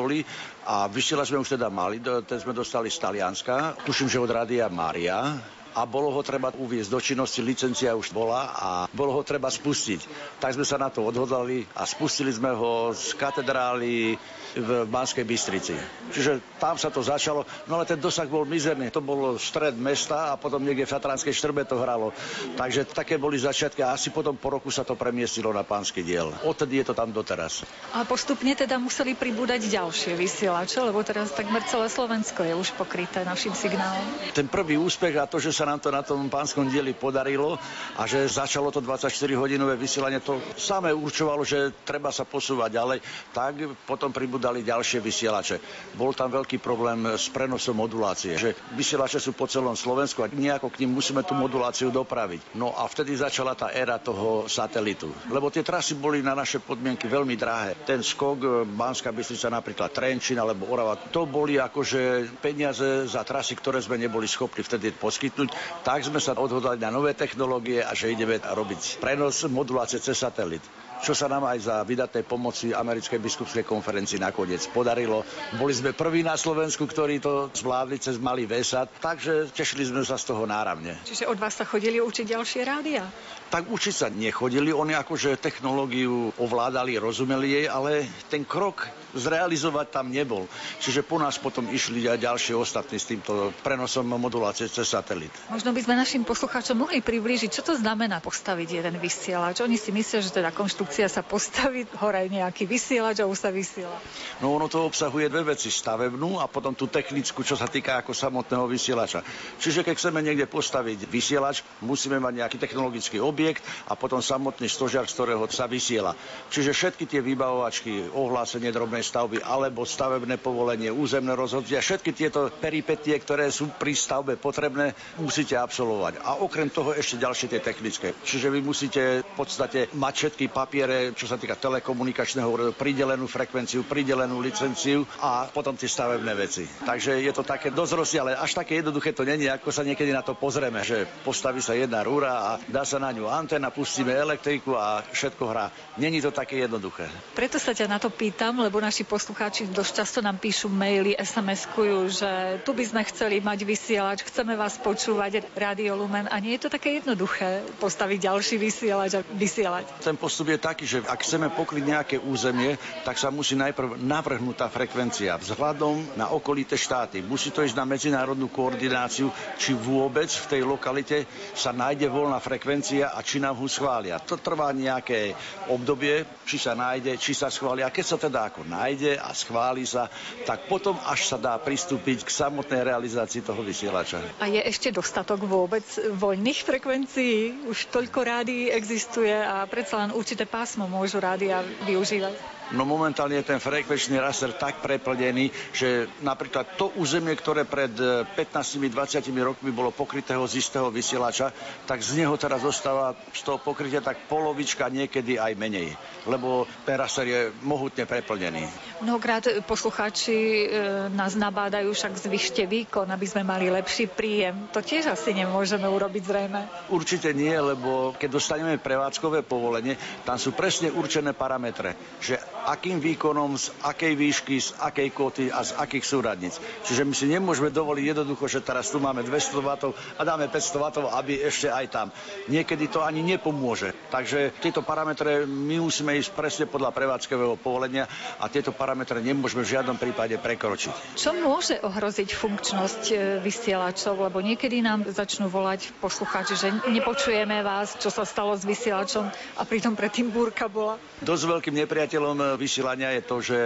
[0.66, 4.66] a vysielač sme už teda mali, ten sme dostali z Talianska, tuším, že od Rádia
[4.68, 5.38] Maria
[5.74, 10.00] a bolo ho treba uviezť do činnosti, licencia už bola a bolo ho treba spustiť.
[10.38, 14.14] Tak sme sa na to odhodlali a spustili sme ho z katedrály
[14.54, 15.74] v Banskej Bystrici.
[16.14, 18.94] Čiže tam sa to začalo, no ale ten dosah bol mizerný.
[18.94, 22.14] To bolo stred mesta a potom niekde v Tatranskej štrbe to hralo.
[22.54, 26.30] Takže také boli začiatky a asi potom po roku sa to premiestilo na pánsky diel.
[26.46, 27.66] Odtedy je to tam doteraz.
[27.90, 33.26] A postupne teda museli pribúdať ďalšie vysielače, lebo teraz takmer celé Slovensko je už pokryté
[33.26, 34.07] našim signálom.
[34.30, 37.56] Ten prvý úspech a to, že sa nám to na tom pánskom dieli podarilo
[37.96, 42.98] a že začalo to 24-hodinové vysielanie, to samé určovalo, že treba sa posúvať ďalej,
[43.32, 43.52] tak
[43.88, 45.56] potom pribudali ďalšie vysielače.
[45.96, 50.68] Bol tam veľký problém s prenosom modulácie, že vysielače sú po celom Slovensku a nejako
[50.68, 52.58] k ním musíme tú moduláciu dopraviť.
[52.58, 55.08] No a vtedy začala tá éra toho satelitu.
[55.30, 57.78] Lebo tie trasy boli na naše podmienky veľmi drahé.
[57.86, 63.54] Ten skok e, Banská Bystrica napríklad Trenčín alebo Orava, to boli akože peniaze za trasy,
[63.56, 65.53] ktoré sme neboli schopní vtedy poskytnúť
[65.86, 70.62] tak sme sa odhodali na nové technológie a že ideme robiť prenos modulácie cez satelit
[71.05, 75.20] čo sa nám aj za vydatnej pomoci Americkej biskupskej konferencii nakoniec podarilo.
[75.61, 80.16] Boli sme prví na Slovensku, ktorí to zvládli cez malý vesad, takže tešili sme sa
[80.16, 80.96] z toho náravne.
[81.05, 83.05] Čiže od vás sa chodili učiť ďalšie rádia?
[83.52, 90.10] Tak učiť sa nechodili, oni akože technológiu ovládali, rozumeli jej, ale ten krok zrealizovať tam
[90.10, 90.50] nebol.
[90.82, 95.30] Čiže po nás potom išli aj ďalšie ostatní s týmto prenosom modulácie cez satelit.
[95.48, 99.62] Možno by sme našim poslucháčom mohli priblížiť, čo to znamená postaviť jeden vysielač.
[99.62, 103.94] Oni si myslia, že teda konštrukcia sa postaví, hore nejaký vysielač a už sa vysiela.
[104.42, 108.10] No ono to obsahuje dve veci, stavebnú a potom tú technickú, čo sa týka ako
[108.10, 109.22] samotného vysielača.
[109.62, 115.06] Čiže keď chceme niekde postaviť vysielač, musíme mať nejaký technologický objekt a potom samotný stožiar,
[115.06, 116.18] z ktorého sa vysiela.
[116.50, 123.12] Čiže všetky tie vybavovačky, ohlásenie drobnej stavby alebo stavebné povolenie, územné rozhodnutie, všetky tieto peripetie,
[123.20, 126.24] ktoré sú pri stavbe potrebné, musíte absolvovať.
[126.24, 128.16] A okrem toho ešte ďalšie tie technické.
[128.24, 133.84] Čiže vy musíte v podstate mať všetky papiere, čo sa týka telekomunikačného úradu, pridelenú frekvenciu,
[133.84, 136.64] pridelenú licenciu a potom tie stavebné veci.
[136.64, 140.22] Takže je to také dosť ale až také jednoduché to není, ako sa niekedy na
[140.22, 144.78] to pozrieme, že postaví sa jedna rúra a dá sa na ňu antena, pustíme elektriku
[144.78, 145.66] a všetko hrá.
[145.98, 147.07] Není to také jednoduché.
[147.34, 152.14] Preto sa ťa na to pýtam, lebo naši poslucháči dosť často nám píšu maily, SMS-kujú,
[152.14, 152.30] že
[152.62, 156.70] tu by sme chceli mať vysielač, chceme vás počúvať, Radio Lumen a nie je to
[156.70, 159.99] také jednoduché postaviť ďalší vysielač a vysielať.
[159.99, 164.62] Ten postup je taký, že ak chceme pokryť nejaké územie, tak sa musí najprv navrhnúť
[164.62, 167.18] tá frekvencia vzhľadom na okolité štáty.
[167.18, 171.26] Musí to ísť na medzinárodnú koordináciu, či vôbec v tej lokalite
[171.59, 174.22] sa nájde voľná frekvencia a či nám ho schvália.
[174.22, 175.34] To trvá nejaké
[175.66, 177.90] obdobie, či sa nájde, či sa schvália.
[177.90, 180.12] Keď sa teda ako nájde, nájde a schváli sa,
[180.45, 184.20] tak potom až sa dá pristúpiť k samotnej realizácii toho vysielača.
[184.37, 187.64] A je ešte dostatok vôbec voľných frekvencií?
[187.64, 192.53] Už toľko rádií existuje a predsa len určité pásmo môžu rádia využívať.
[192.72, 198.88] No momentálne je ten frekvenčný raster tak preplnený, že napríklad to územie, ktoré pred 15-20
[199.20, 201.52] e, rokmi bolo pokrytého z istého vysielača,
[201.84, 205.92] tak z neho teraz zostáva z toho pokrytia tak polovička, niekedy aj menej,
[206.24, 208.64] lebo ten raster je mohutne preplnený.
[209.04, 210.66] Mnohokrát poslucháči e,
[211.12, 214.72] nás nabádajú, však zvyšte výkon, aby sme mali lepší príjem.
[214.72, 216.60] To tiež asi nemôžeme urobiť zrejme.
[216.88, 221.92] Určite nie, lebo keď dostaneme prevádzkové povolenie, tam sú presne určené parametre,
[222.24, 226.56] že akým výkonom, z akej výšky, z akej koty a z akých súradníc.
[226.88, 230.80] Čiže my si nemôžeme dovoliť jednoducho, že teraz tu máme 200 W a dáme 500
[230.80, 232.06] W, aby ešte aj tam.
[232.48, 233.92] Niekedy to ani nepomôže.
[234.08, 238.08] Takže tieto parametre my musíme ísť presne podľa prevádzkového povolenia
[238.40, 241.20] a tieto parametre nemôžeme v žiadnom prípade prekročiť.
[241.20, 244.16] Čo môže ohroziť funkčnosť e, vysielačov?
[244.16, 249.62] Lebo niekedy nám začnú volať poslucháči, že nepočujeme vás, čo sa stalo s vysielačom a
[249.62, 250.96] pritom predtým búrka bola.
[251.20, 253.59] Dosť veľkým nepriateľom vysielania je to, že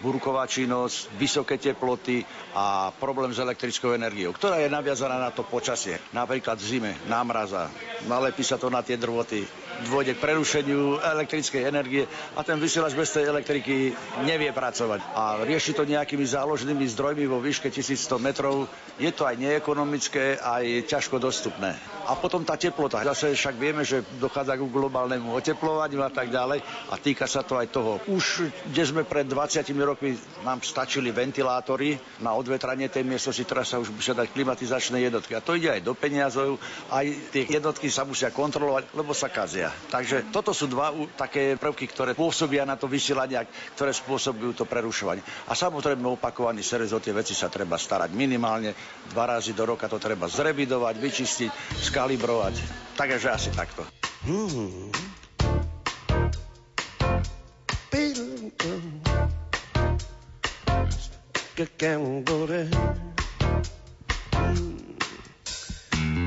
[0.00, 2.24] burková činnosť, vysoké teploty
[2.54, 5.96] a problém s elektrickou energiou, ktorá je naviazaná na to počasie.
[6.12, 7.70] Napríklad v zime, námraza,
[8.08, 9.44] nalepí sa to na tie drôty,
[9.88, 12.04] dôjde k prerušeniu elektrickej energie
[12.36, 13.92] a ten vysielač bez tej elektriky
[14.24, 15.00] nevie pracovať.
[15.16, 18.68] A rieši to nejakými záložnými zdrojmi vo výške 1100 metrov.
[19.00, 21.72] Je to aj neekonomické, aj ťažko dostupné.
[22.08, 23.00] A potom tá teplota.
[23.12, 27.56] Zase však vieme, že dochádza k globálnemu oteplovaniu a tak ďalej a týka sa to
[27.60, 28.00] aj toho.
[28.08, 33.76] Už kde sme pred 20 rokmi, nám stačili ventilátory na odvetranie tej miestnosti, teraz sa
[33.82, 35.36] už musia dať klimatizačné jednotky.
[35.36, 36.56] A to ide aj do peniazov,
[36.88, 37.04] aj
[37.34, 39.59] tie jednotky sa musia kontrolovať, lebo sa kazia.
[39.68, 43.44] Takže toto sú dva také prvky, ktoré pôsobia na to vysielanie,
[43.76, 45.20] ktoré spôsobujú to prerušovanie.
[45.50, 48.72] A samozrejme opakovaný servis o tie veci sa treba starať minimálne
[49.10, 51.50] dva razy do roka, to treba zrevidovať, vyčistiť,
[51.90, 52.54] skalibrovať.
[52.96, 53.84] Takže asi takto.
[54.24, 54.88] Hmm.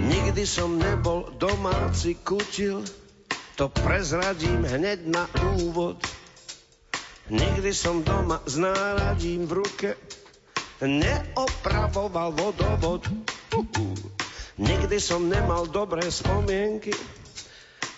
[0.03, 2.81] Nikdy som nebol domáci kutil,
[3.53, 5.29] to prezradím hneď na
[5.61, 6.01] úvod.
[7.29, 9.89] Nikdy som doma s náradím v ruke
[10.83, 13.07] neopravoval vodovod.
[14.59, 16.91] Nikdy som nemal dobré spomienky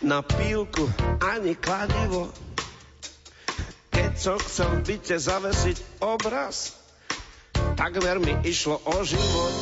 [0.05, 0.87] na pílku
[1.19, 2.29] ani kladivo.
[3.89, 6.75] Keď som chcel v byte zavesiť obraz,
[7.79, 9.55] takmer mi išlo o život.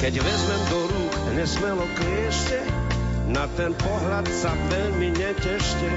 [0.00, 2.89] Keď vezmem do rúk nesmelo kliešte,
[3.30, 5.90] na ten pohľad sa veľmi netešte,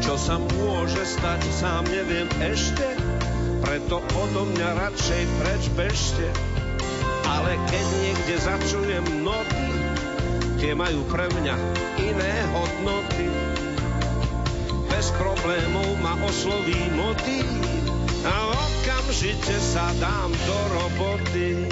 [0.00, 2.96] čo sa môže stať, sám neviem ešte,
[3.60, 6.28] preto odo mňa radšej preč bežte.
[7.28, 9.68] Ale keď niekde začujem noty,
[10.58, 11.56] tie majú pre mňa
[12.00, 13.28] iné hodnoty.
[14.88, 17.46] Bez problémov ma osloví motív
[18.24, 21.68] a okamžite sa dám do roboty.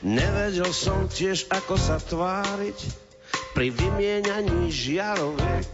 [0.00, 2.78] Nevedel som tiež, ako sa tváriť
[3.52, 5.70] pri vymieňaní žiaroviek.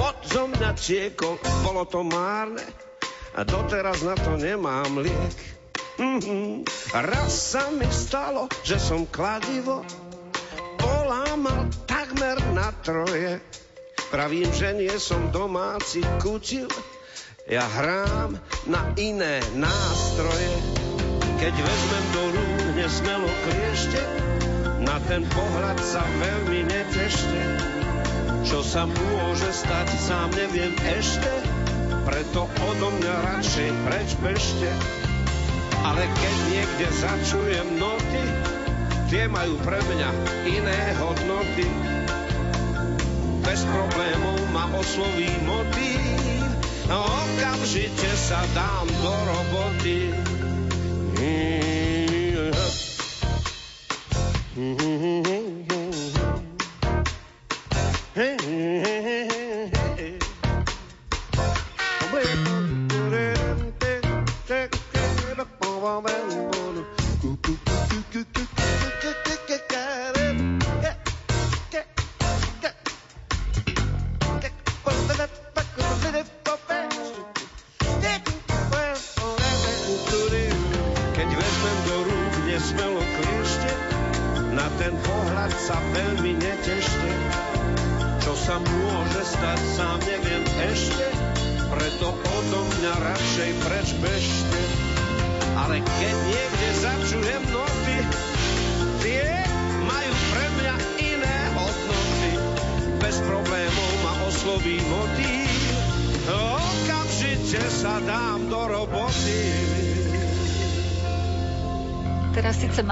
[0.00, 2.64] Pod zo mňa tiekol, bolo to márne
[3.36, 5.59] a doteraz na to nemám liek.
[6.00, 6.64] Mm-hmm.
[6.96, 9.84] Raz sa mi stalo, že som kladivo
[10.80, 13.36] polámal takmer na troje.
[14.08, 16.72] Pravím, že nie som domáci kutil,
[17.44, 20.56] ja hrám na iné nástroje.
[21.36, 24.00] Keď vezmem do rúk nesmelo kliešte,
[24.80, 27.40] na ten pohľad sa veľmi netešte.
[28.48, 31.28] Čo sa môže stať, sám neviem ešte,
[32.08, 34.99] preto odo mňa radšej preč bežte.
[35.84, 38.24] Ale keď niekde začujem noty,
[39.12, 40.10] tie majú pre mňa
[40.48, 41.66] iné hodnoty.
[43.44, 46.00] Bez problémov ma osloví motív,
[46.90, 49.99] a okamžite sa dám do roboty.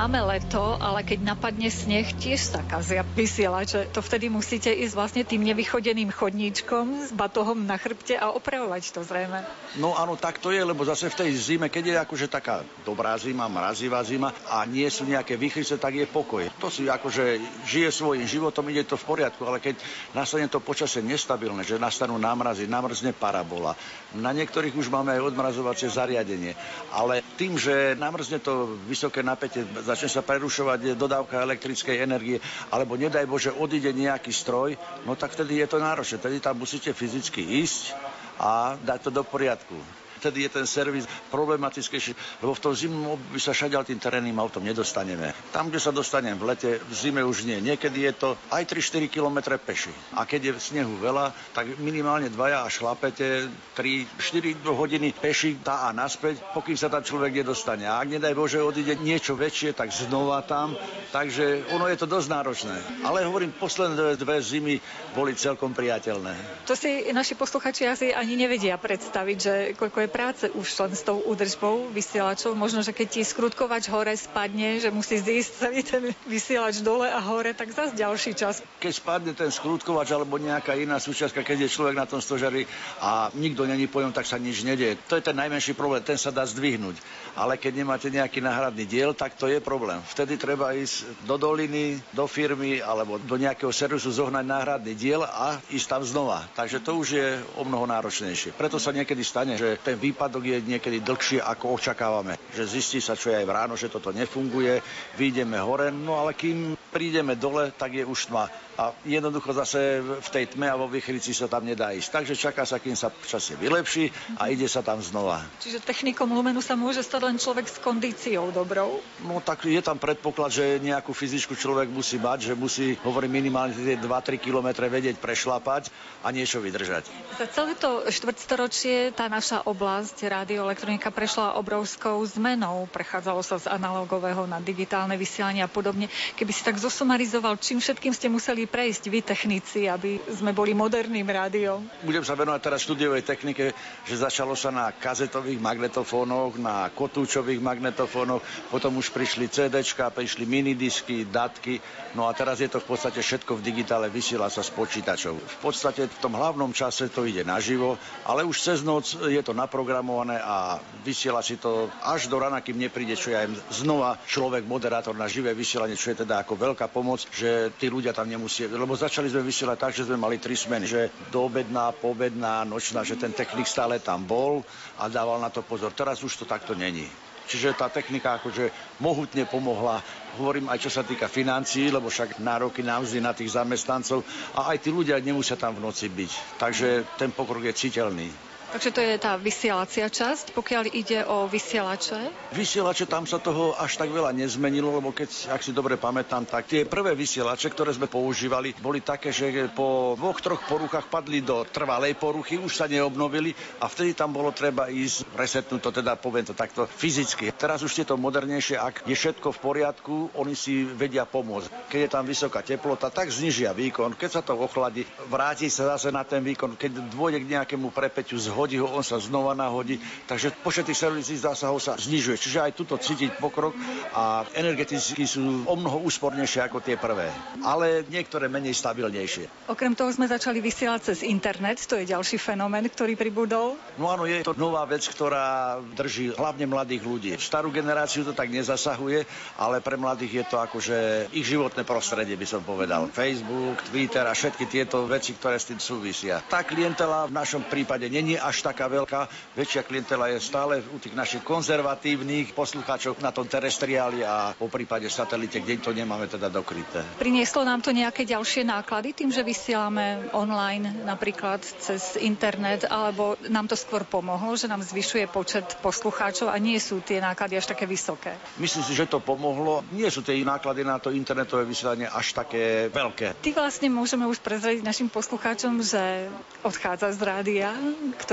[0.08, 3.90] Máme leto, ale keď napadne sneh, tiež sa kazia vysielače.
[3.90, 9.02] To vtedy musíte ísť vlastne tým nevychodeným chodníčkom s batohom na chrbte a opravovať to
[9.02, 9.42] zrejme.
[9.82, 13.18] No áno, tak to je, lebo zase v tej zime, keď je akože taká dobrá
[13.18, 16.46] zima, mrazivá zima a nie sú nejaké výchrice, tak je pokoj.
[16.62, 19.82] To si akože žije svojim životom, ide to v poriadku, ale keď
[20.14, 23.74] nastane to počasie nestabilné, že nastanú námrazy, namrzne parabola.
[24.14, 26.54] Na niektorých už máme aj odmrazovacie zariadenie,
[26.94, 32.38] ale tým, že namrzne to vysoké napätie, začne sa prerušovať dodávka elektrickej energie,
[32.68, 34.76] alebo nedaj Bože odíde nejaký stroj,
[35.08, 36.20] no tak vtedy je to náročné.
[36.20, 37.96] Vtedy tam musíte fyzicky ísť
[38.36, 39.74] a dať to do poriadku
[40.18, 44.66] vtedy je ten servis problematickejší, lebo v tom zimnom období sa šadiaľ tým terénnym autom
[44.66, 45.32] nedostaneme.
[45.54, 47.62] Tam, kde sa dostanem v lete, v zime už nie.
[47.62, 49.94] Niekedy je to aj 3-4 km peši.
[50.18, 53.46] A keď je snehu veľa, tak minimálne dvaja a šlapete
[53.78, 57.86] 3-4 hodiny peši tá a naspäť, pokým sa tam človek nedostane.
[57.86, 60.74] A ak nedaj Bože odíde niečo väčšie, tak znova tam.
[61.14, 62.76] Takže ono je to dosť náročné.
[63.06, 64.76] Ale hovorím, posledné dve zimy
[65.14, 66.64] boli celkom priateľné.
[66.68, 71.04] To si naši posluchači asi ani nevedia predstaviť, že koľko je práce už len s
[71.04, 72.56] tou údržbou vysielačov.
[72.56, 77.20] Možno, že keď ti skrutkovač hore spadne, že musí zísť celý ten vysielač dole a
[77.20, 78.64] hore, tak zase ďalší čas.
[78.80, 82.64] Keď spadne ten skrutkovač alebo nejaká iná súčiastka, keď je človek na tom stožari
[82.98, 84.96] a nikto není po ňom, tak sa nič nedie.
[85.12, 86.96] To je ten najmenší problém, ten sa dá zdvihnúť.
[87.38, 90.00] Ale keď nemáte nejaký náhradný diel, tak to je problém.
[90.10, 95.60] Vtedy treba ísť do doliny, do firmy alebo do nejakého servisu zohnať náhradný diel a
[95.70, 96.48] ísť tam znova.
[96.56, 98.56] Takže to už je o mnoho náročnejšie.
[98.56, 102.38] Preto sa niekedy stane, že ten výpadok je niekedy dlhšie, ako očakávame.
[102.54, 104.78] Že zistí sa, čo je aj v ráno, že toto nefunguje,
[105.18, 108.46] vyjdeme hore, no ale kým prídeme dole, tak je už tma.
[108.78, 112.14] A jednoducho zase v tej tme a vo vychrici sa tam nedá ísť.
[112.14, 114.06] Takže čaká sa, kým sa časie vylepší
[114.38, 115.42] a ide sa tam znova.
[115.58, 119.02] Čiže technikom lumenu sa môže stať len človek s kondíciou dobrou?
[119.26, 123.74] No tak je tam predpoklad, že nejakú fyzičku človek musí mať, že musí, hovorím, minimálne
[123.74, 125.90] tie 2-3 kilometre vedieť prešlapať
[126.22, 127.10] a niečo vydržať.
[127.34, 132.86] Za celé to štvrtstoročie tá naša oblasť radioelektronika prešla obrovskou zmenou.
[132.94, 136.06] Prechádzalo sa z analogového na digitálne vysielanie a podobne.
[136.38, 141.24] Keby si tak zosumarizoval, čím všetkým ste museli prejsť vy technici, aby sme boli moderným
[141.24, 141.80] rádiom?
[142.04, 143.72] Budem sa venovať teraz štúdiovej technike,
[144.04, 151.24] že začalo sa na kazetových magnetofónoch, na kotúčových magnetofónoch, potom už prišli CDčka, prišli minidisky,
[151.24, 151.80] datky,
[152.12, 155.34] no a teraz je to v podstate všetko v digitále, vysiela sa z počítačov.
[155.40, 157.96] V podstate v tom hlavnom čase to ide naživo,
[158.28, 162.76] ale už cez noc je to naprogramované a vysiela si to až do rana, kým
[162.76, 163.48] nepríde, čo je aj
[163.80, 168.12] znova človek, moderátor na živé vysielanie, čo je teda ako veľká pomoc, že tí ľudia
[168.12, 168.28] tam
[168.66, 171.00] nemusia, lebo začali sme vysielať tak, že sme mali tri smeny, že
[171.30, 174.66] doobedná, pobedná, nočná, že ten technik stále tam bol
[174.98, 175.94] a dával na to pozor.
[175.94, 177.06] Teraz už to takto není.
[177.48, 178.68] Čiže tá technika akože
[179.00, 180.04] mohutne pomohla,
[180.36, 184.20] hovorím aj čo sa týka financií, lebo však nároky na mzdy na tých zamestnancov
[184.52, 186.60] a aj tí ľudia nemusia tam v noci byť.
[186.60, 188.47] Takže ten pokrok je citeľný.
[188.68, 192.52] Takže to je tá vysielacia časť, pokiaľ ide o vysielače?
[192.52, 196.68] Vysielače, tam sa toho až tak veľa nezmenilo, lebo keď, ak si dobre pamätám, tak
[196.68, 201.64] tie prvé vysielače, ktoré sme používali, boli také, že po dvoch, troch poruchách padli do
[201.64, 206.44] trvalej poruchy, už sa neobnovili a vtedy tam bolo treba ísť resetnúť to, teda poviem
[206.44, 207.48] to takto fyzicky.
[207.56, 211.88] Teraz už je to modernejšie, ak je všetko v poriadku, oni si vedia pomôcť.
[211.88, 214.12] Keď je tam vysoká teplota, tak znižia výkon.
[214.12, 216.76] Keď sa to ochladí, vráti sa zase na ten výkon.
[216.76, 220.02] Keď dôjde k nejakému prepeťu z hodí ho, on sa znova nahodí.
[220.26, 222.34] Takže počet tých servisných zásahov sa znižuje.
[222.34, 223.78] Čiže aj tuto cítiť pokrok
[224.10, 227.30] a energeticky sú o mnoho úspornejšie ako tie prvé.
[227.62, 229.70] Ale niektoré menej stabilnejšie.
[229.70, 233.78] Okrem toho sme začali vysielať cez internet, to je ďalší fenomén, ktorý pribudol.
[233.94, 237.30] No áno, je to nová vec, ktorá drží hlavne mladých ľudí.
[237.38, 239.22] Starú generáciu to tak nezasahuje,
[239.60, 240.98] ale pre mladých je to akože
[241.36, 243.06] ich životné prostredie, by som povedal.
[243.12, 246.40] Facebook, Twitter a všetky tieto veci, ktoré s tým súvisia.
[246.48, 249.28] Tá klientela v našom prípade není až taká veľká.
[249.52, 255.06] Väčšia klientela je stále u tých našich konzervatívnych poslucháčov na tom terestriáli a po prípade
[255.12, 257.04] satelite, kde to nemáme teda dokryté.
[257.20, 263.68] Prinieslo nám to nejaké ďalšie náklady tým, že vysielame online napríklad cez internet, alebo nám
[263.68, 267.84] to skôr pomohlo, že nám zvyšuje počet poslucháčov a nie sú tie náklady až také
[267.84, 268.32] vysoké?
[268.56, 269.84] Myslím si, že to pomohlo.
[269.92, 273.36] Nie sú tie náklady na to internetové vysielanie až také veľké.
[273.44, 276.30] Ty vlastne môžeme už prezradiť našim poslucháčom, že
[276.64, 277.70] odchádza z rádia,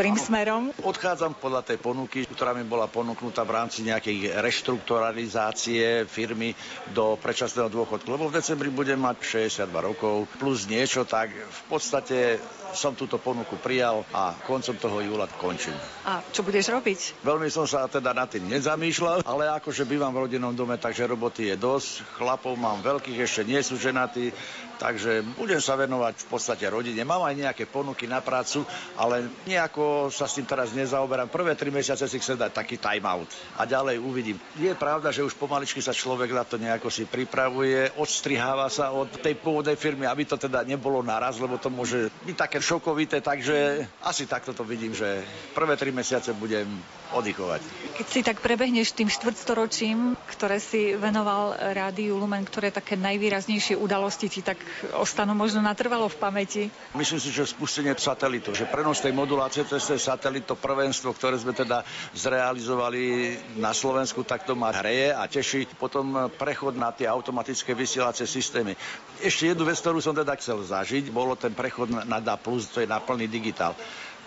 [0.06, 0.28] ktorým ano.
[0.30, 0.64] smerom?
[0.86, 6.54] Odchádzam podľa tej ponuky, ktorá mi bola ponúknutá v rámci nejakej reštrukturalizácie firmy
[6.94, 8.06] do predčasného dôchodku.
[8.14, 12.38] Lebo v decembri budem mať 62 rokov plus niečo, tak v podstate
[12.76, 15.74] som túto ponuku prijal a koncom toho júla končím.
[16.06, 17.26] A čo budeš robiť?
[17.26, 21.50] Veľmi som sa teda nad tým nezamýšľal, ale akože bývam v rodinnom dome, takže roboty
[21.50, 22.20] je dosť.
[22.20, 24.36] Chlapov mám veľkých, ešte nie sú ženatí,
[24.78, 27.08] takže budem sa venovať v podstate rodine.
[27.08, 28.68] Mám aj nejaké ponuky na prácu,
[29.00, 31.32] ale nejako sa s tým teraz nezaoberám.
[31.32, 34.38] Prvé tri mesiace si chcem dať taký time out a ďalej uvidím.
[34.60, 39.08] Je pravda, že už pomaličky sa človek na to nejako si pripravuje, odstriháva sa od
[39.20, 43.86] tej pôvodnej firmy, aby to teda nebolo naraz, lebo to môže byť také šokovité, takže
[44.02, 45.22] asi takto to vidím, že
[45.54, 46.66] prvé tri mesiace budem
[47.14, 47.62] oddychovať.
[48.02, 54.28] Keď si tak prebehneš tým štvrtstoročím, ktoré si venoval rádiu Lumen, ktoré také najvýraznejšie udalosti
[54.28, 54.58] ti tak
[54.98, 56.64] ostanú možno natrvalo v pamäti?
[56.98, 61.54] Myslím si, že spustenie satelitu, že prenos tej modulácie cez satelit, to prvenstvo, ktoré sme
[61.54, 61.86] teda
[62.18, 65.70] zrealizovali na Slovensku, tak to ma hreje a teší.
[65.78, 68.74] Potom prechod na tie automatické vysielacie systémy.
[69.22, 72.20] Ešte jednu vec, ktorú som teda chcel zažiť, bolo ten prechod na
[72.56, 73.76] DA+, to je na plný digitál.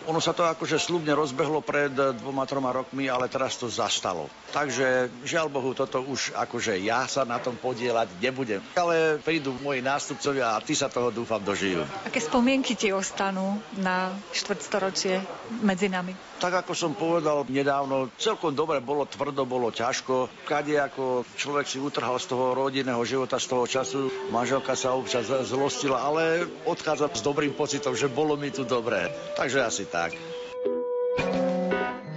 [0.06, 4.30] Ono sa to akože slubne rozbehlo pred dvoma, troma rokmi, ale teraz to zastalo.
[4.54, 8.62] Takže žiaľ Bohu, toto už akože ja sa na tom podielať nebudem.
[8.78, 11.82] Ale prídu moji nástupcovia a ty sa toho dúfam dožijú.
[12.06, 15.18] Aké spomienky ti ostanú na štvrtstoročie
[15.66, 16.27] medzi nami?
[16.39, 20.47] Tak ako som povedal nedávno, celkom dobre bolo, tvrdo bolo, ťažko.
[20.47, 25.26] Kade ako človek si utrhal z toho rodinného života, z toho času, manželka sa občas
[25.26, 29.11] zlostila, ale odchádza s dobrým pocitom, že bolo mi tu dobré.
[29.34, 30.14] Takže asi tak.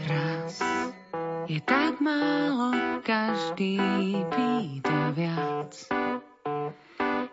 [0.05, 0.61] Raz
[1.49, 3.81] je tak málo, každý
[4.29, 5.73] pýta viac.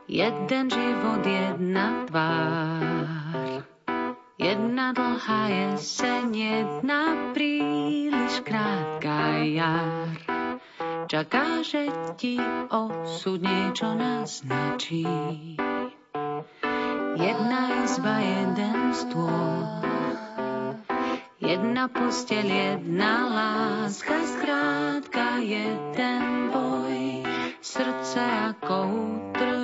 [0.09, 3.18] Jeden život, jedna tvár
[4.39, 10.15] Jedna dlhá jeseň, jedna príliš krátka jar.
[11.11, 12.39] Čaká, že ti
[12.71, 15.03] osud niečo naznačí.
[17.19, 19.83] Jedna izba, jeden stôl.
[21.43, 27.27] Jedna postel, jedna láska, skrátka jeden boj.
[27.59, 28.23] Srdce
[28.55, 28.79] ako
[29.35, 29.58] čo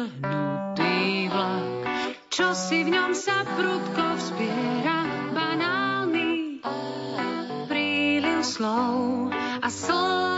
[2.55, 5.03] si v ňom sa prudko vspiera,
[5.35, 6.63] banálny
[7.67, 10.34] príliv slov a slz,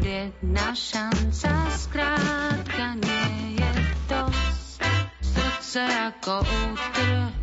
[0.00, 3.72] Jedna šanca, skrátka nie je
[4.08, 4.80] dosť.
[5.20, 7.39] Srdce ako utrhnutý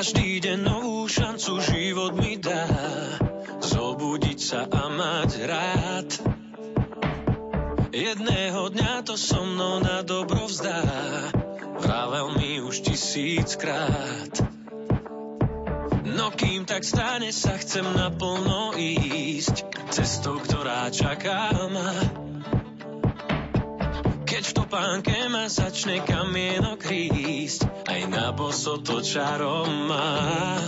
[0.00, 2.64] Každý deň novú šancu život mi dá.
[3.60, 6.08] Zobudiť sa a mať rád.
[7.92, 10.80] Jedného dňa to so mnou na dobro vzdá.
[11.84, 14.40] Vravel mi už tisíckrát.
[16.08, 19.68] No kým tak stane sa chcem naplno ísť.
[19.92, 21.92] Cestou, ktorá čaká ma
[24.70, 30.62] topánke ma začne kamienok rísť Aj na boso to čarom má.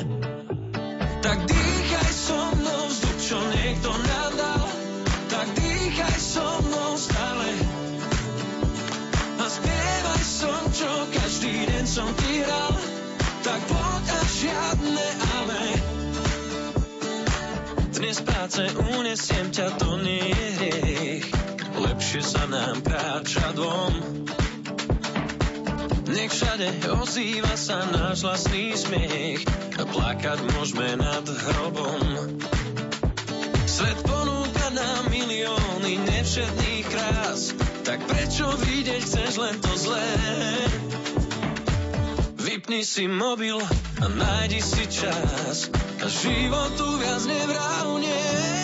[1.22, 4.66] Tak dýchaj so mnou vzduch, čo niekto nám dal
[5.30, 7.48] Tak dýchaj so mnou stále.
[9.38, 12.74] A spievaj som, čo každý deň som ti hral.
[13.46, 15.62] Tak poď a žiadne ale
[18.02, 18.66] Dnes práce
[18.98, 21.41] unesiem ťa, to nie je hriech
[21.92, 24.24] Lepšie sa nám kráča dvom
[26.08, 29.44] nech všade ozýva sa náš vlastný smiech
[29.76, 32.00] a plakať môžeme nad hrobom.
[33.68, 37.52] Svet ponúka nám milióny nevšetných krás,
[37.84, 40.08] tak prečo vidieť chceš len to zlé?
[42.40, 43.60] Vypni si mobil
[44.00, 45.68] a nájdi si čas
[46.00, 48.61] a životu viac nevrávne.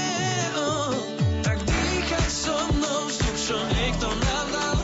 [3.49, 4.79] Čo niekto nám dal,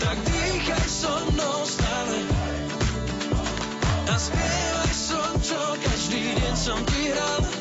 [0.00, 2.16] tak dýchaj so mnou stále.
[4.08, 7.59] A spievaj som, čo každý deň som ti hral,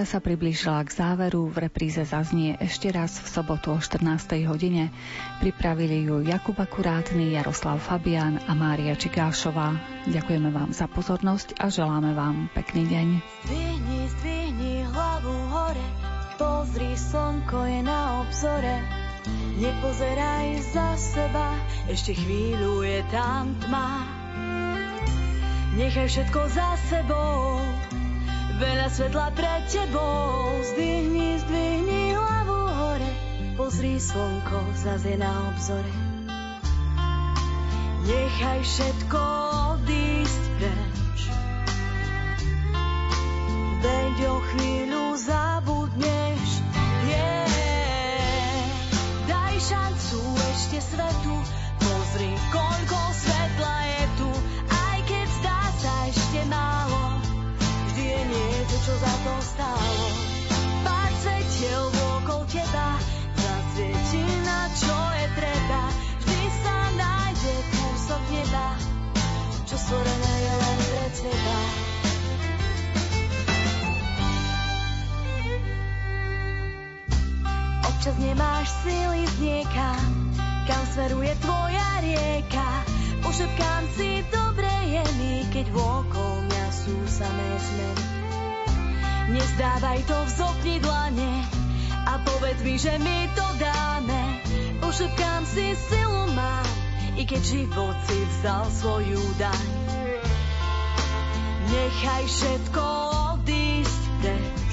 [0.00, 4.32] Relácia sa priblížila k záveru, v repríze zaznie ešte raz v sobotu o 14.
[4.48, 4.88] hodine.
[5.44, 9.76] Pripravili ju Jakub Akurátny, Jaroslav Fabian a Mária Čigášová.
[10.08, 13.06] Ďakujeme vám za pozornosť a želáme vám pekný deň.
[13.44, 15.88] Zdvihni, zdvihni hlavu hore,
[16.40, 18.80] pozri, slnko je na obzore.
[19.60, 21.60] Nepozeraj za seba,
[21.92, 24.08] ešte chvíľu je tam tma.
[25.76, 27.60] Nechaj všetko za sebou,
[28.60, 30.60] veľa svetla pred tebou.
[30.60, 33.12] Zdvihni, zdvihni hlavu hore,
[33.56, 35.94] pozri, slnko zase na obzore.
[38.04, 39.22] Nechaj všetko
[39.76, 41.18] odísť preč,
[43.80, 46.48] veď o chvíľu zabudneš.
[47.08, 47.48] Yeah.
[49.24, 51.36] Daj šancu ešte svetu,
[51.80, 53.39] pozri, koľko svetla
[59.00, 60.06] za to stálo.
[60.84, 61.84] Pár svetiel
[62.20, 62.88] okolo teba,
[63.32, 65.82] zasvieti na čo je treba,
[66.20, 68.68] vždy sa nájde kúsok neba,
[69.64, 71.58] čo stvorené je len pre teba.
[77.88, 80.04] Občas nemáš síly z niekam,
[80.68, 82.68] kam smeruje tvoja rieka.
[83.24, 88.19] Pošepkám si, dobre je mi, keď vôkol mňa sú samé zmeny.
[89.30, 91.46] Nezdávaj to v zopni dlane
[92.02, 94.42] a povedz mi, že mi to dáme.
[94.82, 96.66] Pošepkám si, silu mám,
[97.14, 99.66] i keď život si vzal svoju daň.
[101.70, 102.84] Nechaj všetko
[103.38, 104.72] odísť preč.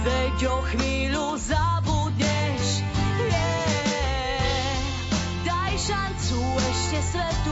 [0.00, 2.64] Veď o chvíľu zabudneš.
[3.28, 3.62] Yeah.
[5.44, 7.51] Daj šancu ešte svetu